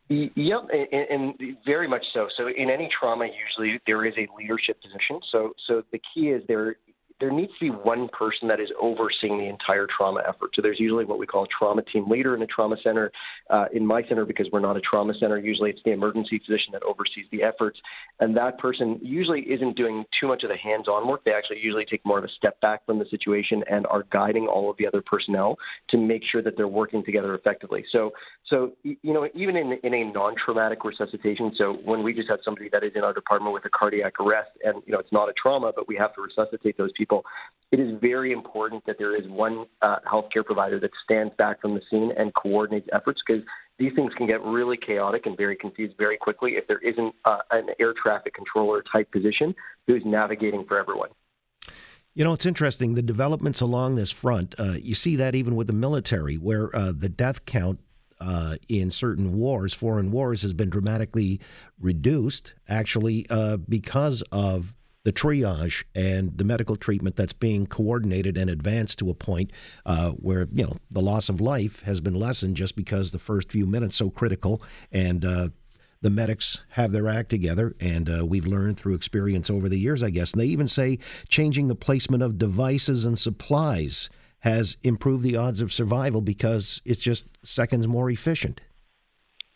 Yep, 0.08 0.68
and, 0.72 1.06
and, 1.10 1.56
very 1.64 1.88
much 1.88 2.04
so. 2.14 2.28
So 2.36 2.48
in 2.48 2.70
any 2.70 2.88
trauma, 2.96 3.26
usually 3.26 3.80
there 3.86 4.04
is 4.04 4.14
a 4.16 4.28
leadership 4.38 4.80
position. 4.80 5.18
So 5.32 5.52
so 5.66 5.82
the 5.90 6.00
key 6.14 6.28
is 6.28 6.42
there 6.46 6.76
there 7.18 7.30
needs 7.30 7.52
to 7.54 7.60
be 7.60 7.70
one 7.70 8.08
person 8.08 8.48
that 8.48 8.60
is 8.60 8.68
overseeing 8.80 9.38
the 9.38 9.46
entire 9.46 9.86
trauma 9.86 10.20
effort. 10.28 10.50
So 10.54 10.60
there's 10.60 10.78
usually 10.78 11.06
what 11.06 11.18
we 11.18 11.26
call 11.26 11.44
a 11.44 11.48
trauma 11.48 11.82
team 11.82 12.08
leader 12.08 12.34
in 12.36 12.42
a 12.42 12.46
trauma 12.46 12.76
center. 12.82 13.10
Uh, 13.48 13.66
in 13.72 13.86
my 13.86 14.02
center, 14.06 14.26
because 14.26 14.48
we're 14.52 14.60
not 14.60 14.76
a 14.76 14.80
trauma 14.80 15.14
center, 15.18 15.38
usually 15.38 15.70
it's 15.70 15.80
the 15.84 15.92
emergency 15.92 16.38
physician 16.38 16.72
that 16.72 16.82
oversees 16.82 17.24
the 17.32 17.42
efforts. 17.42 17.78
And 18.20 18.36
that 18.36 18.58
person 18.58 18.98
usually 19.02 19.40
isn't 19.42 19.76
doing 19.76 20.04
too 20.20 20.28
much 20.28 20.42
of 20.42 20.50
the 20.50 20.56
hands 20.56 20.88
on 20.88 21.08
work. 21.08 21.24
They 21.24 21.32
actually 21.32 21.60
usually 21.60 21.86
take 21.86 22.04
more 22.04 22.18
of 22.18 22.24
a 22.24 22.28
step 22.28 22.60
back 22.60 22.84
from 22.84 22.98
the 22.98 23.06
situation 23.06 23.64
and 23.70 23.86
are 23.86 24.04
guiding 24.10 24.46
all 24.46 24.70
of 24.70 24.76
the 24.76 24.86
other 24.86 25.00
personnel 25.00 25.56
to 25.88 25.98
make 25.98 26.22
sure 26.30 26.42
that 26.42 26.56
they're 26.56 26.68
working 26.68 27.02
together 27.02 27.34
effectively. 27.34 27.84
So, 27.92 28.12
so 28.46 28.72
you 28.82 28.98
know, 29.02 29.26
even 29.34 29.56
in, 29.56 29.78
in 29.82 29.94
a 29.94 30.04
non 30.12 30.34
traumatic 30.36 30.84
resuscitation, 30.84 31.52
so 31.56 31.78
when 31.84 32.02
we 32.02 32.12
just 32.12 32.28
have 32.28 32.40
somebody 32.44 32.68
that 32.72 32.84
is 32.84 32.92
in 32.94 33.04
our 33.04 33.14
department 33.14 33.54
with 33.54 33.64
a 33.64 33.70
cardiac 33.70 34.20
arrest 34.20 34.50
and, 34.62 34.82
you 34.84 34.92
know, 34.92 34.98
it's 34.98 35.12
not 35.12 35.30
a 35.30 35.32
trauma, 35.32 35.72
but 35.74 35.88
we 35.88 35.96
have 35.96 36.14
to 36.14 36.20
resuscitate 36.20 36.76
those 36.76 36.92
people 36.92 37.05
people, 37.06 37.24
it 37.72 37.80
is 37.80 37.98
very 38.00 38.32
important 38.32 38.84
that 38.86 38.96
there 38.98 39.16
is 39.16 39.28
one 39.28 39.66
uh, 39.82 39.96
healthcare 40.10 40.44
provider 40.44 40.78
that 40.80 40.90
stands 41.04 41.32
back 41.36 41.60
from 41.60 41.74
the 41.74 41.80
scene 41.90 42.12
and 42.16 42.32
coordinates 42.34 42.88
efforts 42.92 43.20
because 43.26 43.42
these 43.78 43.92
things 43.94 44.12
can 44.16 44.26
get 44.26 44.42
really 44.42 44.76
chaotic 44.76 45.26
and 45.26 45.36
very 45.36 45.56
confused 45.56 45.94
very 45.98 46.16
quickly 46.16 46.52
if 46.52 46.66
there 46.66 46.78
isn't 46.78 47.14
uh, 47.24 47.38
an 47.50 47.66
air 47.78 47.92
traffic 47.92 48.34
controller 48.34 48.82
type 48.94 49.10
position 49.10 49.54
who's 49.86 50.02
navigating 50.04 50.64
for 50.66 50.78
everyone. 50.78 51.10
You 52.14 52.24
know, 52.24 52.32
it's 52.32 52.46
interesting. 52.46 52.94
The 52.94 53.02
developments 53.02 53.60
along 53.60 53.96
this 53.96 54.10
front, 54.10 54.54
uh, 54.58 54.76
you 54.80 54.94
see 54.94 55.16
that 55.16 55.34
even 55.34 55.54
with 55.54 55.66
the 55.66 55.74
military, 55.74 56.36
where 56.36 56.74
uh, 56.74 56.92
the 56.96 57.10
death 57.10 57.44
count 57.44 57.80
uh, 58.20 58.56
in 58.68 58.90
certain 58.90 59.36
wars, 59.36 59.74
foreign 59.74 60.10
wars, 60.10 60.40
has 60.40 60.54
been 60.54 60.70
dramatically 60.70 61.40
reduced, 61.78 62.54
actually, 62.68 63.26
uh, 63.28 63.58
because 63.58 64.22
of 64.32 64.72
the 65.06 65.12
triage 65.12 65.84
and 65.94 66.36
the 66.36 66.42
medical 66.42 66.74
treatment 66.74 67.14
that's 67.14 67.32
being 67.32 67.64
coordinated 67.64 68.36
and 68.36 68.50
advanced 68.50 68.98
to 68.98 69.08
a 69.08 69.14
point 69.14 69.52
uh, 69.86 70.10
where 70.10 70.48
you 70.52 70.64
know 70.64 70.76
the 70.90 71.00
loss 71.00 71.28
of 71.28 71.40
life 71.40 71.82
has 71.82 72.00
been 72.00 72.12
lessened 72.12 72.56
just 72.56 72.74
because 72.74 73.12
the 73.12 73.18
first 73.20 73.52
few 73.52 73.66
minutes 73.66 73.94
so 73.94 74.10
critical 74.10 74.60
and 74.90 75.24
uh, 75.24 75.48
the 76.02 76.10
medics 76.10 76.58
have 76.70 76.90
their 76.90 77.08
act 77.08 77.30
together, 77.30 77.76
and 77.78 78.10
uh, 78.10 78.26
we've 78.26 78.46
learned 78.46 78.78
through 78.78 78.94
experience 78.94 79.48
over 79.48 79.68
the 79.68 79.78
years, 79.78 80.02
I 80.02 80.10
guess. 80.10 80.32
And 80.32 80.40
they 80.40 80.46
even 80.46 80.66
say 80.66 80.98
changing 81.28 81.68
the 81.68 81.76
placement 81.76 82.24
of 82.24 82.36
devices 82.36 83.04
and 83.04 83.16
supplies 83.16 84.10
has 84.40 84.76
improved 84.82 85.22
the 85.22 85.36
odds 85.36 85.60
of 85.60 85.72
survival 85.72 86.20
because 86.20 86.82
it's 86.84 87.00
just 87.00 87.26
seconds 87.44 87.86
more 87.86 88.10
efficient. 88.10 88.60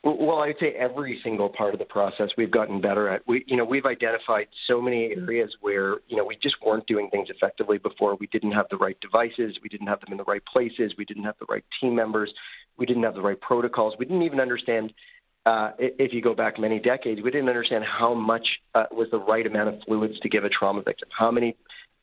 Well, 0.02 0.38
I'd 0.38 0.54
say 0.58 0.72
every 0.78 1.20
single 1.22 1.50
part 1.50 1.74
of 1.74 1.78
the 1.78 1.84
process 1.84 2.30
we've 2.38 2.50
gotten 2.50 2.80
better 2.80 3.10
at. 3.10 3.20
We, 3.26 3.44
you 3.46 3.56
know, 3.56 3.66
we've 3.66 3.84
identified 3.84 4.46
so 4.66 4.80
many 4.80 5.14
areas 5.14 5.54
where 5.60 5.96
you 6.08 6.16
know 6.16 6.24
we 6.24 6.38
just 6.42 6.56
weren't 6.64 6.86
doing 6.86 7.10
things 7.10 7.28
effectively 7.28 7.76
before. 7.76 8.16
We 8.16 8.26
didn't 8.28 8.52
have 8.52 8.64
the 8.70 8.78
right 8.78 8.98
devices, 9.00 9.58
we 9.62 9.68
didn't 9.68 9.88
have 9.88 10.00
them 10.00 10.12
in 10.12 10.16
the 10.16 10.24
right 10.24 10.42
places, 10.50 10.94
we 10.96 11.04
didn't 11.04 11.24
have 11.24 11.34
the 11.38 11.44
right 11.50 11.64
team 11.80 11.94
members, 11.94 12.32
we 12.78 12.86
didn't 12.86 13.02
have 13.02 13.14
the 13.14 13.20
right 13.20 13.38
protocols. 13.40 13.94
We 13.98 14.06
didn't 14.06 14.22
even 14.22 14.40
understand. 14.40 14.94
Uh, 15.46 15.70
if 15.78 16.12
you 16.12 16.20
go 16.20 16.34
back 16.34 16.58
many 16.58 16.78
decades, 16.78 17.20
we 17.22 17.30
didn't 17.30 17.48
understand 17.48 17.82
how 17.84 18.12
much 18.12 18.46
uh, 18.74 18.84
was 18.92 19.08
the 19.10 19.18
right 19.18 19.46
amount 19.46 19.70
of 19.70 19.80
fluids 19.86 20.18
to 20.20 20.28
give 20.28 20.44
a 20.44 20.50
trauma 20.50 20.82
victim, 20.82 21.08
how 21.18 21.30
many 21.30 21.56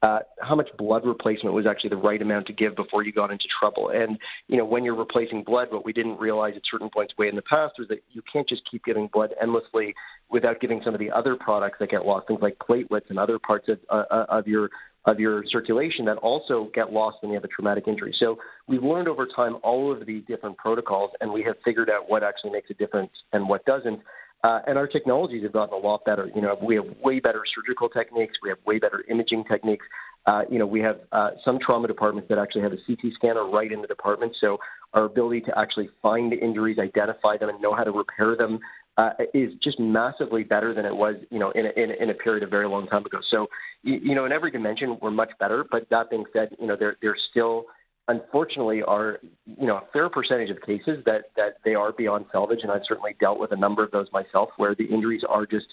uh, 0.04 0.20
how 0.42 0.56
much 0.56 0.70
blood 0.78 1.06
replacement 1.06 1.56
was 1.56 1.66
actually 1.66 1.90
the 1.90 1.98
right 1.98 2.22
amount 2.22 2.46
to 2.48 2.54
give 2.54 2.76
before 2.76 3.04
you 3.04 3.12
got 3.12 3.32
into 3.32 3.46
trouble. 3.60 3.90
And, 3.90 4.18
you 4.48 4.58
know, 4.58 4.66
when 4.66 4.84
you're 4.84 4.96
replacing 4.96 5.44
blood, 5.44 5.70
what 5.72 5.86
we 5.86 5.94
didn't 5.94 6.20
realize 6.20 6.54
at 6.56 6.62
certain 6.70 6.90
points 6.90 7.14
way 7.18 7.28
in 7.28 7.36
the 7.36 7.42
past 7.42 7.76
was 7.80 7.88
that 7.88 8.04
you 8.12 8.22
can't 8.32 8.48
just 8.48 8.62
keep 8.70 8.86
giving 8.86 9.10
blood 9.12 9.34
endlessly 9.42 9.96
without 10.30 10.60
giving 10.62 10.82
some 10.86 10.94
of 10.94 11.00
the 11.00 11.12
other 11.12 11.36
products 11.36 11.78
that 11.80 11.90
get 11.90 12.06
lost, 12.06 12.28
things 12.28 12.42
like 12.42 12.58
platelets 12.60 13.10
and 13.10 13.18
other 13.18 13.40
parts 13.40 13.68
of, 13.70 13.80
uh, 13.90 14.04
uh 14.12 14.26
of 14.30 14.48
your 14.48 14.70
of 15.08 15.22
your 15.22 15.44
circulation 15.50 16.04
that 16.04 16.18
also 16.18 16.70
get 16.76 16.92
lost 16.92 17.18
when 17.22 17.32
you 17.32 17.36
have 17.36 17.44
a 17.44 17.48
traumatic 17.48 17.86
injury. 17.88 18.14
So 18.20 18.38
we've 18.68 18.84
learned 18.84 19.08
over 19.08 19.26
time 19.26 19.56
all 19.64 19.90
of 19.90 20.06
these 20.06 20.22
different 20.28 20.58
protocols, 20.58 21.12
and 21.22 21.32
we 21.32 21.42
have 21.44 21.56
figured 21.64 21.90
out 21.90 22.10
what 22.10 22.24
actually 22.24 22.52
makes 22.52 22.70
a 22.70 22.74
difference 22.74 23.12
and 23.32 23.48
what 23.48 23.64
doesn't. 23.64 24.02
Uh, 24.44 24.60
and 24.68 24.78
our 24.78 24.88
technologies 24.88 25.44
have 25.44 25.52
gotten 25.52 25.74
a 25.74 25.78
lot 25.78 26.06
better. 26.06 26.30
You 26.36 26.42
know, 26.42 26.58
we 26.62 26.76
have 26.76 26.86
way 27.04 27.20
better 27.20 27.42
surgical 27.56 27.90
techniques. 27.90 28.36
We 28.42 28.50
have 28.50 28.60
way 28.66 28.78
better 28.78 29.04
imaging 29.10 29.46
techniques. 29.46 29.86
Uh, 30.28 30.42
you 30.50 30.60
know, 30.60 30.66
we 30.66 30.82
have 30.82 31.00
uh, 31.12 31.32
some 31.44 31.58
trauma 31.58 31.88
departments 31.88 32.30
that 32.30 32.38
actually 32.38 32.62
have 32.62 32.74
a 32.74 32.78
CT 32.86 33.14
scanner 33.16 33.46
right 33.50 33.72
in 33.72 33.82
the 33.82 33.88
department. 33.88 34.36
So 34.40 34.58
our 34.94 35.06
ability 35.06 35.42
to 35.42 35.58
actually 35.58 35.90
find 36.02 36.34
injuries, 36.34 36.78
identify 36.80 37.38
them, 37.38 37.50
and 37.50 37.60
know 37.62 37.74
how 37.74 37.84
to 37.84 37.92
repair 37.92 38.36
them 38.38 38.60
uh, 38.98 39.12
is 39.34 39.54
just 39.64 39.80
massively 39.80 40.44
better 40.44 40.74
than 40.74 40.86
it 40.86 40.96
was, 40.96 41.16
you 41.30 41.40
know, 41.40 41.52
in 41.52 41.68
a, 41.68 41.70
in, 41.82 41.92
a, 41.92 42.04
in 42.04 42.10
a 42.10 42.14
period 42.14 42.44
of 42.44 42.50
very 42.50 42.68
long 42.68 42.88
time 42.88 43.06
ago. 43.06 43.20
So, 43.30 43.48
you, 43.84 44.00
you 44.04 44.16
know, 44.16 44.26
in 44.26 44.32
every 44.32 44.52
dimension, 44.52 44.98
we're 45.02 45.12
much 45.12 45.32
better. 45.40 45.66
But 45.70 45.90
that 45.92 46.10
being 46.10 46.26
said, 46.34 46.50
you 46.60 46.68
know, 46.68 46.76
there 46.78 46.98
there's 47.02 47.22
still 47.32 47.66
unfortunately 48.08 48.82
are 48.82 49.20
you 49.46 49.68
know 49.68 49.78
a 49.78 49.84
fair 49.92 50.10
percentage 50.10 50.50
of 50.50 50.62
cases 50.62 51.04
that 51.06 51.32
that 51.36 51.58
they 51.66 51.76
are 51.76 51.92
beyond 51.92 52.26
salvage, 52.32 52.60
and 52.64 52.72
I've 52.72 52.84
certainly 52.88 53.16
dealt 53.20 53.40
with 53.40 53.52
a 53.52 53.56
number 53.56 53.84
of 53.84 53.92
those 53.92 54.08
myself, 54.12 54.50
where 54.58 54.76
the 54.76 54.86
injuries 54.86 55.24
are 55.28 55.46
just 55.46 55.68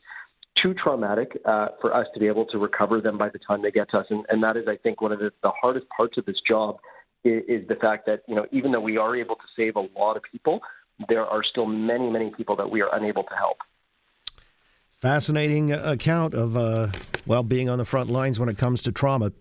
too 0.61 0.75
traumatic 0.75 1.39
uh, 1.45 1.69
for 1.81 1.95
us 1.95 2.07
to 2.15 2.21
be 2.21 2.27
able 2.27 2.45
to 2.47 2.59
recover 2.59 3.01
them 3.01 3.19
by 3.19 3.29
the 3.29 3.39
time 3.39 3.63
they 3.63 3.71
get 3.71 3.91
to 3.91 3.99
us, 3.99 4.07
and, 4.11 4.25
and 4.29 4.43
that 4.45 4.57
is, 4.57 4.69
I 4.69 4.77
think, 4.77 5.01
one 5.01 5.13
of 5.13 5.19
the, 5.19 5.33
the 5.43 5.51
hardest 5.51 5.87
parts 5.89 6.17
of 6.17 6.25
this 6.27 6.41
job 6.47 6.79
is, 7.25 7.43
is 7.49 7.69
the 7.69 7.75
fact 7.77 8.07
that 8.07 8.23
you 8.29 8.35
know 8.35 8.47
even 8.53 8.73
though 8.73 8.81
we 8.81 8.97
are 8.97 9.17
able 9.17 9.37
to 9.37 9.47
save 9.57 9.77
a 9.77 9.87
lot 9.99 10.17
of 10.17 10.23
people, 10.31 10.61
there 11.09 11.27
are 11.27 11.43
still 11.43 11.67
many 11.67 12.11
many 12.11 12.31
people 12.31 12.57
that 12.57 12.71
we 12.71 12.83
are 12.83 12.95
unable 12.95 13.23
to 13.25 13.35
help. 13.35 13.59
Fascinating 15.01 15.71
account 15.73 16.35
of 16.35 16.57
uh, 16.57 16.89
well 17.27 17.43
being 17.43 17.69
on 17.69 17.79
the 17.79 17.85
front 17.85 18.09
lines 18.09 18.41
when 18.41 18.49
it 18.49 18.59
comes 18.59 18.83
to 18.83 18.93
trauma. 18.93 19.33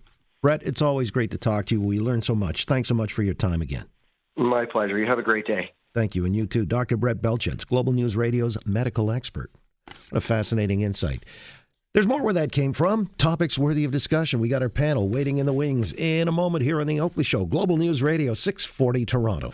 Brett, 0.44 0.62
it's 0.64 0.82
always 0.82 1.10
great 1.10 1.32
to 1.32 1.38
talk 1.38 1.68
to 1.68 1.76
you. 1.76 1.80
We 1.80 2.02
learn 2.02 2.22
so 2.22 2.36
much. 2.36 2.66
Thanks 2.66 2.90
so 2.90 2.96
much 2.96 3.14
for 3.14 3.24
your 3.24 3.34
time 3.34 3.62
again. 3.62 3.86
My 4.36 4.66
pleasure. 4.66 4.98
You 4.98 5.06
have 5.06 5.18
a 5.18 5.24
great 5.24 5.48
day. 5.48 5.72
Thank 5.94 6.16
you, 6.16 6.26
and 6.26 6.36
you 6.36 6.46
too, 6.46 6.66
Dr. 6.66 6.98
Brett 6.98 7.22
Belchetz, 7.22 7.66
Global 7.66 7.94
News 7.94 8.18
Radio's 8.18 8.58
medical 8.66 9.10
expert. 9.10 9.52
What 9.86 10.18
a 10.18 10.20
fascinating 10.20 10.82
insight. 10.82 11.24
There's 11.94 12.08
more 12.08 12.22
where 12.22 12.34
that 12.34 12.52
came 12.52 12.74
from. 12.74 13.10
Topics 13.18 13.58
worthy 13.58 13.86
of 13.86 13.92
discussion. 13.92 14.42
We 14.42 14.50
got 14.50 14.62
our 14.62 14.68
panel 14.68 15.08
waiting 15.08 15.38
in 15.38 15.46
the 15.46 15.54
wings 15.54 15.94
in 15.94 16.28
a 16.28 16.32
moment 16.32 16.66
here 16.66 16.82
on 16.82 16.88
the 16.88 17.00
Oakley 17.00 17.24
Show, 17.24 17.46
Global 17.46 17.78
News 17.78 18.02
Radio, 18.02 18.34
640 18.34 19.06
Toronto. 19.06 19.54